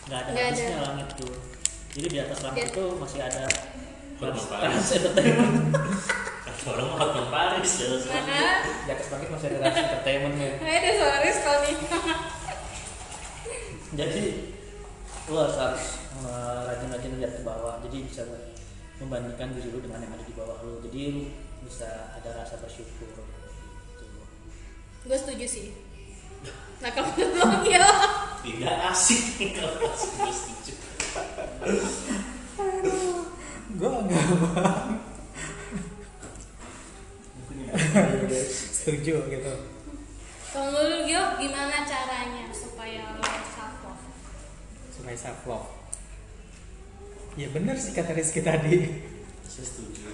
nggak 0.06 0.18
ada 0.22 0.30
Nggak 0.30 0.46
ada. 0.46 0.54
habisnya 0.54 0.78
langit 0.86 1.08
tuh 1.18 1.34
jadi 1.90 2.06
di 2.06 2.18
atas 2.22 2.38
langit 2.46 2.70
itu 2.70 2.84
masih 2.94 3.20
ada 3.20 3.44
trans 4.22 4.44
Paris. 4.46 4.86
entertainment 4.94 5.54
orang 6.60 6.92
Hotman 6.92 7.26
Paris 7.32 7.72
ya. 7.80 7.88
Mana? 8.12 8.44
di 8.86 8.90
atas 8.92 9.08
langit 9.10 9.28
masih 9.32 9.46
ada 9.50 9.58
trans 9.66 9.78
entertainment 9.82 10.36
ya 10.38 10.50
Ada 10.62 10.90
suara 10.94 11.18
kalau 11.42 11.58
nih. 11.66 11.76
jadi 13.90 14.22
lu 15.26 15.34
harus, 15.36 15.56
rajin-rajin 16.70 17.18
lihat 17.18 17.32
ke 17.38 17.42
bawah 17.42 17.82
jadi 17.82 17.96
bisa 18.06 18.22
membandingkan 19.00 19.56
diri 19.56 19.72
lu 19.72 19.80
dengan 19.80 20.04
yang 20.04 20.12
ada 20.12 20.24
di 20.24 20.34
bawah 20.36 20.60
lu 20.60 20.84
jadi 20.84 21.00
lu 21.16 21.24
bisa 21.64 22.12
ada 22.14 22.30
rasa 22.36 22.60
bersyukur 22.60 23.08
gitu. 23.08 23.22
Gue 25.04 25.16
setuju 25.16 25.46
sih. 25.48 25.66
Nah 26.80 26.88
kalau 26.96 27.12
menurut 27.12 27.36
lo 27.36 27.60
Gio? 27.60 27.84
Tidak 28.40 28.76
asik 28.88 29.52
kalau 29.52 29.84
asik 29.84 30.12
gue 30.16 30.32
setuju. 30.32 30.72
gue 33.70 33.90
enggak 34.00 34.24
setuju 38.48 39.14
gitu 39.28 39.54
Kalau 40.50 41.04
Gio 41.04 41.22
gimana 41.36 41.84
caranya 41.84 42.48
supaya 42.48 43.12
lo 43.12 43.28
self 43.52 43.76
love? 43.84 44.04
supaya 44.88 45.16
self 45.16 45.40
love 45.44 45.68
ya 47.38 47.48
bener 47.54 47.76
sih 47.78 47.94
kata 47.94 48.10
Rizky 48.14 48.42
tadi 48.42 48.90
Saya 49.46 49.66
setuju. 49.66 50.06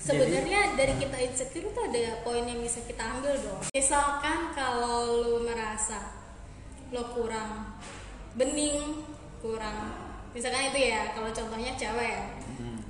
Sebenarnya 0.00 0.74
dari 0.80 0.96
kita 0.96 1.18
insecure 1.20 1.70
tuh 1.76 1.84
ada 1.92 2.24
poin 2.24 2.42
yang 2.46 2.62
bisa 2.64 2.80
kita 2.88 3.04
ambil 3.04 3.36
dong. 3.36 3.60
Misalkan 3.74 4.54
kalau 4.56 5.20
lu 5.22 5.34
merasa 5.44 6.16
lo 6.88 7.12
kurang 7.12 7.76
bening, 8.34 9.04
kurang 9.44 9.92
misalkan 10.32 10.72
itu 10.72 10.88
ya 10.88 11.12
kalau 11.12 11.28
contohnya 11.30 11.76
cewek 11.76 12.10
ya, 12.16 12.22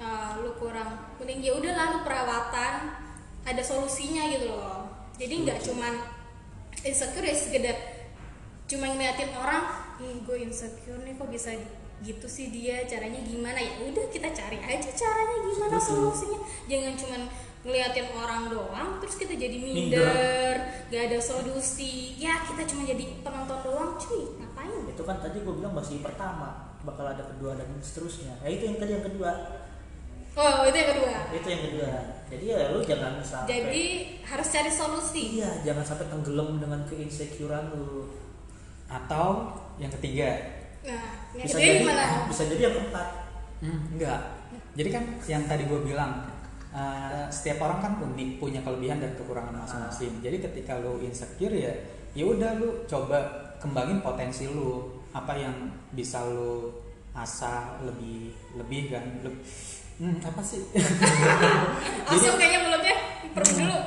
Eh, 0.00 0.30
lu 0.40 0.56
kurang 0.56 1.12
bening 1.20 1.44
ya 1.44 1.52
udah 1.52 1.76
lalu 1.76 1.98
perawatan 2.08 2.72
ada 3.44 3.60
solusinya 3.60 4.32
gitu 4.32 4.48
loh. 4.48 4.88
Jadi 5.20 5.44
nggak 5.44 5.60
cuman 5.60 5.92
insecure 6.80 7.28
ya 7.28 7.36
sekedar 7.36 7.76
cuma 8.64 8.88
ngeliatin 8.88 9.28
orang, 9.36 9.68
ih 10.00 10.24
gue 10.24 10.36
insecure 10.40 11.04
nih 11.04 11.12
kok 11.20 11.28
bisa 11.28 11.52
gitu 11.52 11.79
sih 12.26 12.48
dia 12.48 12.84
caranya 12.88 13.20
gimana. 13.20 13.60
Ya 13.60 13.76
udah 13.84 14.06
kita 14.08 14.32
cari 14.32 14.58
aja 14.58 14.90
caranya 14.92 15.36
gimana 15.44 15.76
solusinya. 15.76 16.40
Jangan 16.66 16.94
cuman 16.96 17.22
ngeliatin 17.60 18.08
orang 18.16 18.48
doang 18.48 18.96
terus 19.04 19.20
kita 19.20 19.36
jadi 19.36 19.60
minder 19.60 20.56
gak 20.88 21.02
ada 21.12 21.18
solusi. 21.20 22.16
Ya 22.16 22.40
kita 22.40 22.64
cuma 22.64 22.88
jadi 22.88 23.04
penonton 23.20 23.58
doang 23.60 24.00
cuy. 24.00 24.40
Ngapain? 24.40 24.88
Itu 24.88 25.02
kan 25.04 25.20
tadi 25.20 25.44
gue 25.44 25.54
bilang 25.60 25.76
masih 25.76 26.00
pertama 26.00 26.72
bakal 26.80 27.04
ada 27.04 27.20
kedua 27.20 27.52
dan 27.60 27.68
seterusnya. 27.84 28.32
Ya 28.40 28.48
itu 28.48 28.64
yang 28.64 28.80
tadi 28.80 28.96
yang 28.96 29.04
kedua. 29.04 29.30
Oh 30.40 30.64
itu 30.64 30.76
yang 30.78 30.90
kedua. 30.96 31.14
Itu 31.36 31.48
yang 31.52 31.62
kedua. 31.68 31.90
Jadi 32.30 32.44
ya 32.46 32.58
lu 32.72 32.80
jangan 32.86 33.18
sampai 33.20 33.50
jadi 33.50 33.84
harus 34.24 34.48
cari 34.48 34.70
solusi. 34.72 35.22
Iya 35.42 35.50
jangan 35.66 35.84
sampai 35.84 36.06
tenggelam 36.08 36.56
dengan 36.56 36.80
keinsecurean 36.88 37.76
lu. 37.76 38.08
Atau 38.88 39.52
yang 39.76 39.92
ketiga 40.00 40.59
nah 40.80 41.02
bisa 41.36 41.56
jadi 41.60 41.84
gimana 41.84 42.04
bisa 42.26 42.42
jadi 42.48 42.62
yang 42.68 42.74
keempat 42.80 43.08
Hmm, 43.60 43.92
enggak. 43.92 44.20
Jadi 44.72 44.88
kan 44.88 45.04
yang 45.28 45.44
tadi 45.44 45.68
gue 45.68 45.80
bilang 45.84 46.24
eh, 46.72 47.28
setiap 47.28 47.60
orang 47.68 47.78
kan 47.84 47.92
unik 48.00 48.40
punya 48.40 48.64
kelebihan 48.64 48.96
dan 48.96 49.12
kekurangan 49.12 49.52
masing-masing. 49.52 50.16
Jadi 50.24 50.40
ketika 50.40 50.80
lu 50.80 50.96
insecure 51.04 51.52
ya, 51.52 51.68
ya 52.16 52.24
udah 52.24 52.56
lu 52.56 52.88
coba 52.88 53.20
kembangin 53.60 54.00
potensi 54.00 54.48
lu. 54.48 54.96
Apa 55.12 55.36
yang 55.36 55.52
bisa 55.92 56.24
lu 56.24 56.72
asah 57.12 57.82
lebih 57.84 58.32
lebih 58.56 58.96
kan? 58.96 59.04
Leb- 59.28 59.44
hmm, 60.00 60.24
apa 60.24 60.40
sih? 60.40 60.64
langsung 62.08 62.40
kayaknya 62.40 62.60
mulutnya 62.64 62.94
pergi 63.36 63.52
dulu 63.60 63.78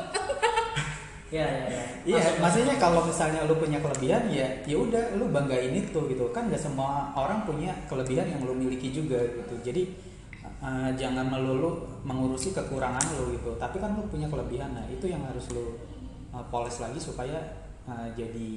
ya 1.34 1.46
ya 1.50 1.66
ya 1.66 1.84
Iya, 2.04 2.20
Masuk, 2.20 2.36
maksudnya 2.44 2.76
kalau 2.76 3.02
misalnya 3.08 3.42
lu 3.48 3.56
punya 3.56 3.80
kelebihan 3.80 4.28
ya, 4.28 4.44
ya 4.68 4.76
udah 4.76 5.16
lu 5.16 5.32
banggain 5.32 5.72
itu 5.72 6.00
gitu. 6.12 6.26
Kan 6.36 6.52
gak 6.52 6.60
semua 6.60 7.16
orang 7.16 7.48
punya 7.48 7.72
kelebihan 7.88 8.28
yang 8.28 8.44
lu 8.44 8.52
miliki 8.52 8.92
juga 8.92 9.18
gitu. 9.24 9.56
Jadi 9.64 9.84
eh, 10.44 10.90
jangan 11.00 11.32
melulu 11.32 12.04
mengurusi 12.04 12.52
kekurangan 12.52 13.02
lu 13.16 13.40
gitu. 13.40 13.56
Tapi 13.56 13.80
kan 13.80 13.96
lu 13.96 14.04
punya 14.12 14.28
kelebihan. 14.28 14.76
Nah, 14.76 14.84
itu 14.92 15.08
yang 15.08 15.24
harus 15.24 15.48
lu 15.56 15.80
eh, 16.36 16.46
poles 16.52 16.76
lagi 16.84 17.00
supaya 17.00 17.40
eh, 17.88 18.08
jadi 18.20 18.52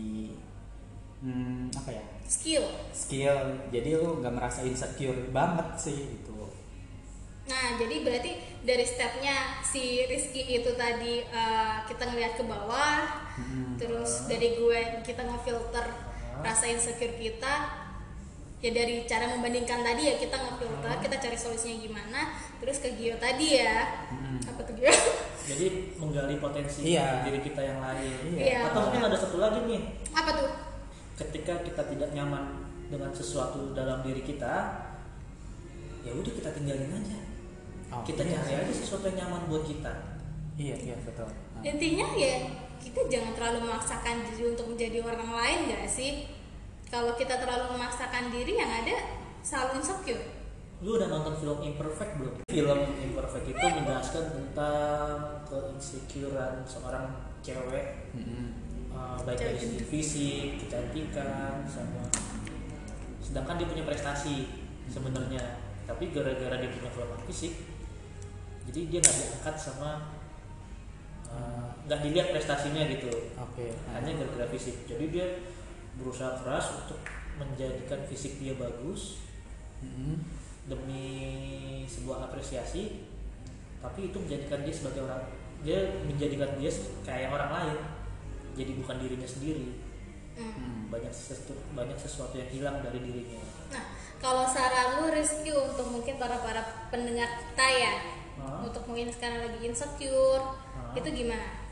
hmm, 1.23 1.71
apa 1.71 1.91
ya? 1.95 2.05
skill 2.27 2.67
skill. 2.91 3.39
Jadi 3.71 3.95
lu 3.95 4.19
nggak 4.19 4.35
merasa 4.35 4.67
insecure 4.67 5.31
banget 5.31 5.69
sih 5.79 6.19
gitu. 6.19 6.46
Nah, 7.47 7.79
jadi 7.79 8.03
berarti 8.03 8.33
dari 8.61 8.83
stepnya 8.83 9.63
si 9.63 10.03
Rizky 10.05 10.43
itu 10.45 10.75
tadi 10.75 11.23
eh, 11.23 11.77
kita 11.87 12.03
ngeliat 12.05 12.35
ke 12.35 12.43
bawah, 12.43 13.23
Hmm. 13.37 13.77
terus 13.77 14.25
dari 14.27 14.57
gue 14.57 14.81
kita 15.03 15.21
ngefilter 15.23 15.85
rasa 16.41 16.67
insecure 16.67 17.15
kita, 17.15 17.55
ya 18.59 18.71
dari 18.73 19.05
cara 19.05 19.29
membandingkan 19.29 19.85
tadi 19.85 20.09
ya 20.09 20.17
kita 20.17 20.35
ngefilter, 20.35 20.89
kita 20.99 21.17
cari 21.21 21.37
solusinya 21.37 21.77
gimana, 21.79 22.21
terus 22.59 22.81
ke 22.81 22.97
Gio 22.97 23.15
tadi 23.17 23.61
ya, 23.61 24.09
Hmm. 24.09 24.41
apa 24.43 24.61
tuh 24.65 24.75
Gio? 24.75 24.89
jadi 25.53 25.67
menggali 25.95 26.41
potensi 26.41 26.91
Iya. 26.91 27.23
diri 27.23 27.39
kita 27.41 27.61
yang 27.61 27.79
lain 27.79 28.35
Iya. 28.35 28.67
atau 28.67 28.91
mungkin 28.91 29.05
ada 29.05 29.15
satu 29.15 29.39
lagi 29.39 29.63
nih 29.63 29.83
apa 30.11 30.31
tuh? 30.35 30.51
ketika 31.17 31.63
kita 31.63 31.83
tidak 31.87 32.11
nyaman 32.13 32.45
dengan 32.89 33.09
sesuatu 33.09 33.71
dalam 33.73 34.03
diri 34.03 34.21
kita 34.21 34.55
ya 36.03 36.13
udah 36.13 36.33
kita 36.33 36.51
tinggalin 36.53 36.93
aja 36.93 37.19
Oh, 37.87 38.03
kita 38.03 38.23
iya 38.27 38.43
cari 38.43 38.67
aja 38.67 38.73
sesuatu 38.75 39.07
yang 39.09 39.27
nyaman 39.27 39.47
buat 39.47 39.63
kita 39.63 40.17
Iya, 40.57 40.73
iya 40.81 40.97
betul. 41.05 41.29
Nah. 41.29 41.61
Intinya 41.61 42.09
ya 42.17 42.49
kita 42.81 43.01
jangan 43.13 43.37
terlalu 43.37 43.69
memaksakan 43.69 44.25
diri 44.25 44.57
untuk 44.57 44.73
menjadi 44.73 45.05
orang 45.05 45.29
lain 45.37 45.59
gak 45.69 45.85
sih? 45.85 46.25
Kalau 46.89 47.13
kita 47.13 47.37
terlalu 47.37 47.77
memaksakan 47.77 48.33
diri 48.33 48.57
yang 48.57 48.73
ada 48.73 48.97
selalu 49.45 49.85
insecure. 49.85 50.25
lu 50.85 51.01
udah 51.01 51.09
nonton 51.09 51.33
film 51.41 51.57
Imperfect 51.65 52.21
belum 52.21 52.35
film 52.45 52.81
Imperfect 53.01 53.49
itu 53.49 53.65
menjelaskan 53.65 54.25
tentang 54.29 55.41
keinsecurean 55.49 56.69
seorang 56.69 57.33
cewek 57.41 58.13
Mm-mm. 58.13 58.53
uh, 58.93 59.17
baik 59.25 59.41
dari 59.41 59.57
segi 59.57 59.81
fisik 59.81 60.61
kecantikan 60.61 61.65
sama 61.65 62.05
sedangkan 63.25 63.57
dia 63.57 63.73
punya 63.73 63.89
prestasi 63.89 64.53
sebenarnya 64.85 65.65
tapi 65.89 66.13
gara-gara 66.13 66.61
dia 66.61 66.69
punya 66.69 66.93
kelemahan 66.93 67.25
fisik 67.25 67.57
jadi 68.67 68.81
dia 68.91 68.99
nggak 69.01 69.17
diangkat 69.17 69.57
sama 69.57 69.91
uh, 71.31 71.71
nggak 71.87 72.01
dilihat 72.03 72.29
prestasinya 72.35 72.83
gitu 72.91 73.11
Oke. 73.39 73.73
Nah. 73.89 74.01
hanya 74.01 74.19
gara-gara 74.19 74.47
fisik 74.51 74.87
jadi 74.87 75.05
dia 75.11 75.27
berusaha 75.97 76.43
keras 76.43 76.85
untuk 76.85 77.01
menjadikan 77.37 78.01
fisik 78.09 78.41
dia 78.41 78.57
bagus 78.57 79.23
Mm-mm. 79.85 80.19
demi 80.67 81.05
sebuah 81.87 82.27
apresiasi 82.27 83.07
tapi 83.79 84.11
itu 84.11 84.17
menjadikan 84.19 84.65
dia 84.65 84.75
sebagai 84.75 85.05
orang 85.05 85.23
dia 85.63 85.79
menjadikan 86.05 86.51
dia 86.59 86.71
kayak 87.05 87.31
orang 87.31 87.51
lain 87.53 87.79
jadi 88.57 88.73
bukan 88.77 88.97
dirinya 89.01 89.29
sendiri 89.29 89.85
Hmm. 90.37 90.53
Hmm. 90.53 90.93
banyak 90.93 91.09
sesuatu 91.09 91.57
banyak 91.73 91.97
sesuatu 91.97 92.37
yang 92.37 92.53
hilang 92.53 92.85
dari 92.85 93.01
dirinya 93.01 93.41
Nah, 93.73 93.89
kalau 94.21 94.45
saran 94.45 95.01
lu 95.01 95.09
Rizky 95.09 95.49
untuk 95.49 95.89
mungkin 95.89 96.21
para 96.21 96.37
para 96.45 96.61
pendengar 96.93 97.25
kita 97.41 97.65
ya, 97.73 97.93
Hah? 98.37 98.61
untuk 98.65 98.85
mungkin 98.85 99.09
sekarang 99.09 99.49
lagi 99.49 99.59
insecure, 99.65 100.45
Hah? 100.77 100.93
itu 100.93 101.09
gimana 101.13 101.65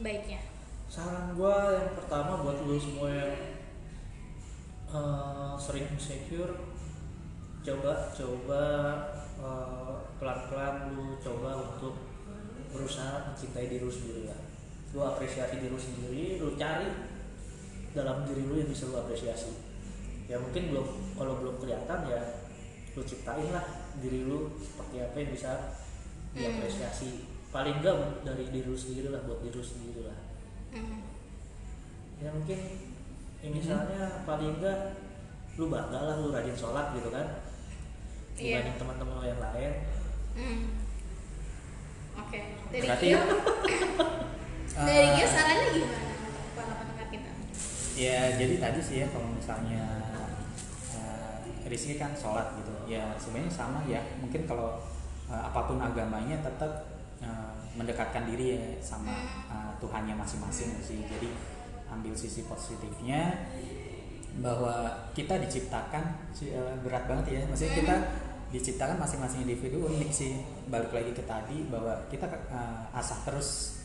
baiknya? 0.00 0.52
saran 0.92 1.32
gua 1.32 1.72
yang 1.72 1.96
pertama 1.96 2.44
buat 2.44 2.68
lu 2.68 2.76
semua 2.76 3.08
yang 3.08 3.32
eh, 4.92 5.52
sering 5.56 5.88
insecure 5.88 6.52
coba 7.64 8.12
coba 8.12 8.62
eh, 9.40 9.94
pelan-pelan 10.20 10.92
lu 10.92 11.16
coba 11.16 11.64
untuk 11.64 11.96
berusaha 12.68 13.32
mencintai 13.32 13.72
diri 13.72 13.80
lu 13.80 13.88
sendiri 13.88 14.28
lah 14.28 14.40
lu 14.92 15.00
apresiasi 15.00 15.64
diri 15.64 15.72
lu 15.72 15.80
sendiri 15.80 16.36
lu 16.36 16.52
cari 16.60 16.92
dalam 17.96 18.28
diri 18.28 18.44
lu 18.44 18.60
yang 18.60 18.68
bisa 18.68 18.92
lu 18.92 19.00
apresiasi 19.00 19.52
ya 20.28 20.36
mungkin 20.36 20.76
belum 20.76 21.16
kalau 21.16 21.40
belum 21.40 21.56
kelihatan 21.56 22.04
ya 22.04 22.20
lu 22.92 23.00
ciptain 23.00 23.48
lah 23.48 23.64
diri 23.96 24.28
lu 24.28 24.52
seperti 24.60 25.00
apa 25.00 25.16
yang 25.16 25.30
bisa 25.32 25.52
diapresiasi. 26.34 27.10
Paling 27.48 27.78
enggak 27.78 27.94
dari 28.22 28.48
diri 28.48 28.64
lu 28.64 28.74
sendiri 28.74 29.08
lah 29.08 29.20
buat 29.22 29.40
diri 29.40 29.52
lu 29.52 29.62
sendiri 29.62 30.02
lah. 30.04 30.18
Hmm. 30.72 31.04
ya 32.16 32.30
mungkin 32.30 32.54
ya 33.38 33.48
misalnya 33.50 34.22
paling 34.22 34.56
enggak 34.56 34.78
lu 35.54 35.66
bangga 35.66 36.00
lah 36.00 36.14
lu 36.16 36.30
rajin 36.30 36.54
sholat 36.54 36.92
gitu 36.92 37.08
kan. 37.08 37.26
Iya. 38.32 38.64
dibanding 38.64 38.76
teman-teman 38.78 39.14
lo 39.14 39.24
yang 39.26 39.42
lain. 39.42 39.72
Hmm. 40.32 40.60
Oke, 42.14 42.40
dari 42.68 42.80
Berarti- 42.82 43.08
Gio, 43.08 43.20
dari 44.78 44.96
Eh, 44.98 45.08
Gio 45.12 45.26
sarannya 45.26 45.68
gimana? 45.70 46.08
Untuk 46.08 46.44
para 46.56 46.72
pendengar 46.78 47.06
kita? 47.08 47.30
ya 47.92 48.18
jadi 48.34 48.54
tadi 48.56 48.80
sih 48.80 48.96
ya 49.00 49.06
kalau 49.08 49.28
misalnya 49.28 49.84
uh, 50.90 51.36
Rizky 51.64 51.96
kan 51.96 52.12
sholat 52.12 52.56
gitu. 52.56 52.72
Ya 52.86 53.12
sebenarnya 53.16 53.52
sama 53.52 53.84
ya. 53.84 54.00
Mungkin 54.18 54.44
kalau 54.44 54.80
uh, 55.30 55.42
apa 55.52 55.60
pun 55.68 55.78
agamanya 55.78 56.40
tetap 56.42 56.88
uh, 57.22 57.54
mendekatkan 57.76 58.28
diri 58.28 58.58
ya 58.58 58.62
sama 58.82 59.12
uh, 59.48 59.72
Tuhannya 59.78 60.16
masing-masing 60.16 60.72
sih. 60.82 61.04
Jadi 61.06 61.28
ambil 61.92 62.16
sisi 62.16 62.48
positifnya 62.48 63.36
bahwa 64.40 65.12
kita 65.12 65.36
diciptakan 65.44 66.32
uh, 66.56 66.74
berat 66.80 67.04
banget 67.04 67.26
ya. 67.36 67.40
Maksudnya 67.48 67.74
kita 67.76 67.96
diciptakan 68.52 68.96
masing-masing 69.00 69.44
individu 69.44 69.84
unik 69.88 70.10
sih. 70.12 70.40
Balik 70.68 70.92
lagi 70.92 71.12
ke 71.12 71.24
tadi 71.24 71.68
bahwa 71.68 71.96
kita 72.08 72.28
uh, 72.48 72.88
asah 72.96 73.20
terus 73.28 73.80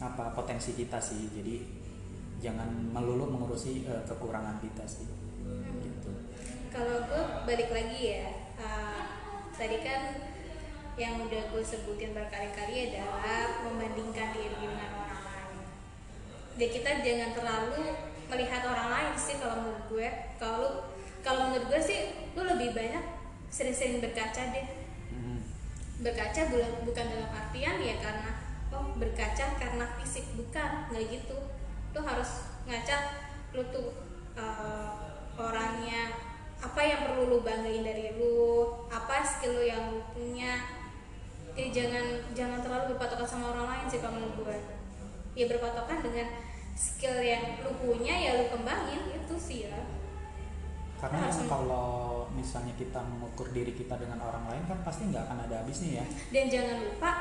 apa 0.00 0.32
potensi 0.36 0.76
kita 0.76 1.00
sih. 1.00 1.28
Jadi 1.32 1.56
jangan 2.38 2.68
melulu 2.94 3.28
mengurusi 3.28 3.84
uh, 3.88 4.04
kekurangan 4.06 4.60
kita 4.62 4.84
sih. 4.88 5.08
Gitu. 5.82 6.10
Kalau 6.68 7.04
gue 7.08 7.22
balik 7.48 7.72
lagi 7.72 8.00
ya, 8.20 8.28
uh, 8.60 9.02
tadi 9.56 9.80
kan 9.82 10.02
yang 10.98 11.22
udah 11.22 11.42
gue 11.54 11.62
sebutin 11.62 12.10
berkali-kali 12.10 12.90
adalah 12.90 13.62
membandingkan 13.62 14.34
diri 14.34 14.50
dengan 14.58 14.90
orang 14.98 15.22
lain. 15.22 15.58
Dan 16.58 16.68
kita 16.74 16.90
jangan 17.06 17.30
terlalu 17.38 17.82
melihat 18.26 18.66
orang 18.66 18.90
lain 18.90 19.14
sih 19.14 19.38
kalau 19.38 19.62
menurut 19.62 19.84
gue. 19.86 20.08
Kalau 20.42 20.70
kalau 21.22 21.54
menurut 21.54 21.70
gue 21.70 21.80
sih, 21.80 21.98
lu 22.34 22.42
lebih 22.42 22.74
banyak 22.74 23.04
sering-sering 23.46 24.02
berkaca 24.02 24.42
deh. 24.50 24.66
Mhm. 25.14 25.38
Berkaca 26.02 26.50
bukan 26.50 26.72
bukan 26.82 27.06
dalam 27.14 27.30
artian 27.30 27.78
ya 27.78 27.96
karena 28.02 28.30
oh 28.74 28.98
berkaca 28.98 29.54
karena 29.54 29.86
fisik 30.02 30.26
bukan 30.34 30.90
nggak 30.90 31.14
gitu. 31.14 31.38
Lu 31.94 32.00
harus 32.02 32.58
ngaca 32.66 33.22
lu 33.54 33.62
tuh 33.70 33.94
uh, 34.34 35.14
orangnya 35.38 36.10
apa 36.58 36.80
yang 36.82 37.06
perlu 37.06 37.30
lu 37.30 37.38
banggain 37.46 37.86
dari 37.86 38.18
lu 38.18 38.66
apa 38.90 39.22
skill 39.22 39.54
lu 39.54 39.62
yang 39.62 39.94
lu 39.94 40.02
punya 40.10 40.77
eh, 41.58 41.68
jangan 41.74 42.22
jangan 42.32 42.62
terlalu 42.62 42.94
berpatokan 42.94 43.26
sama 43.26 43.50
orang 43.50 43.66
lain 43.66 43.84
sih 43.90 43.98
kalau 43.98 44.14
menurut 44.22 44.46
gue 44.46 44.58
ya 45.34 45.44
berpatokan 45.50 45.98
dengan 46.02 46.26
skill 46.78 47.18
yang 47.18 47.58
lu 47.66 47.74
punya 47.82 48.14
ya 48.14 48.30
lu 48.38 48.46
kembangin 48.54 49.02
itu 49.10 49.34
sih 49.34 49.66
ya. 49.66 49.74
Karena 50.98 51.26
Harus- 51.30 51.46
kalau 51.46 52.26
misalnya 52.34 52.74
kita 52.78 52.98
mengukur 53.02 53.50
diri 53.50 53.74
kita 53.74 53.98
dengan 53.98 54.18
orang 54.22 54.46
lain 54.50 54.62
kan 54.66 54.78
pasti 54.86 55.10
nggak 55.10 55.26
akan 55.26 55.38
ada 55.50 55.62
habisnya 55.62 56.02
ya. 56.02 56.04
Dan 56.30 56.44
jangan 56.50 56.76
lupa 56.86 57.12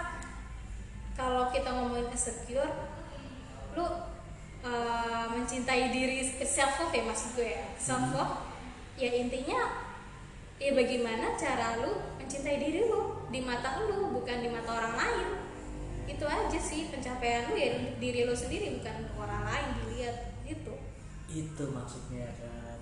kalau 1.18 1.50
kita 1.50 1.70
ngomongin 1.74 2.10
insecure 2.14 2.70
lu 3.78 3.86
uh, 3.86 5.26
mencintai 5.34 5.90
diri 5.94 6.26
self 6.46 6.82
love 6.82 6.94
ya 6.94 7.04
maksud 7.06 7.30
gue 7.38 7.50
ya. 7.54 7.66
Self 7.78 8.14
love 8.14 8.46
ya 8.98 9.10
intinya 9.14 9.87
ya 10.68 10.74
bagaimana 10.76 11.40
cara 11.40 11.80
lu 11.80 11.96
mencintai 12.20 12.60
diri 12.60 12.92
lu? 12.92 13.24
Di 13.32 13.40
mata 13.40 13.80
lu 13.88 14.12
bukan 14.12 14.44
di 14.44 14.52
mata 14.52 14.76
orang 14.76 14.96
lain. 15.00 15.28
Itu 16.04 16.28
aja 16.28 16.60
sih 16.60 16.92
pencapaian 16.92 17.48
lu 17.48 17.56
ya 17.56 17.80
di 17.80 17.96
diri 18.04 18.28
lu 18.28 18.36
sendiri 18.36 18.76
bukan 18.80 19.08
orang 19.16 19.48
lain 19.48 19.68
dilihat 19.80 20.36
gitu. 20.44 20.76
Itu 21.32 21.64
maksudnya 21.72 22.28
kan? 22.36 22.80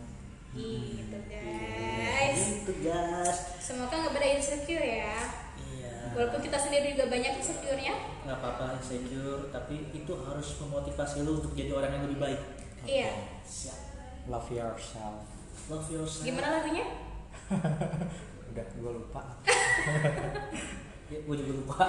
Gitu 0.56 1.20
guys. 1.30 2.64
itu 2.64 2.74
guys 2.80 3.60
semoga 3.62 3.94
nggak 3.94 4.14
pada 4.18 4.28
insecure 4.34 4.82
ya. 4.82 5.20
Iya. 5.62 5.94
Walaupun 6.18 6.42
kita 6.42 6.58
sendiri 6.58 6.98
juga 6.98 7.12
banyak 7.12 7.38
insecure-nya. 7.38 7.94
Nggak 8.26 8.38
apa-apa 8.42 8.82
insecure 8.82 9.54
tapi 9.54 9.94
itu 9.94 10.14
harus 10.26 10.48
memotivasi 10.58 11.22
lu 11.22 11.38
untuk 11.38 11.54
jadi 11.54 11.70
orang 11.70 12.02
yang 12.02 12.04
lebih 12.10 12.18
baik. 12.18 12.42
Iya. 12.88 13.12
siap. 13.46 13.78
Love 14.26 14.50
yourself. 14.50 15.22
Love 15.70 15.86
yourself. 15.92 16.26
Gimana 16.26 16.62
lagunya 16.62 17.05
udah 18.52 18.66
gue 18.66 18.92
lupa. 18.92 19.22
Ya, 21.06 21.22
gue 21.22 21.36
juga 21.38 21.54
lupa. 21.62 21.86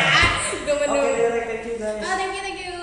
Gue 0.64 0.72
oke 0.72 0.88
okay, 0.88 1.44
thank 1.44 1.68
you 1.68 1.76
guys. 1.76 2.00
Oh 2.00 2.16
thank 2.16 2.32
you 2.32 2.40
thank 2.40 2.60
you. 2.64 2.80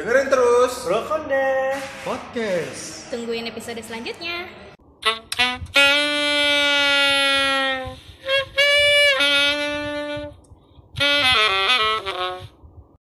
Dengerin 0.00 0.26
terus. 0.32 0.72
Bro 0.88 1.04
Konde 1.04 1.76
podcast. 2.00 3.12
tungguin 3.12 3.44
episode 3.44 3.76
selanjutnya 3.84 4.48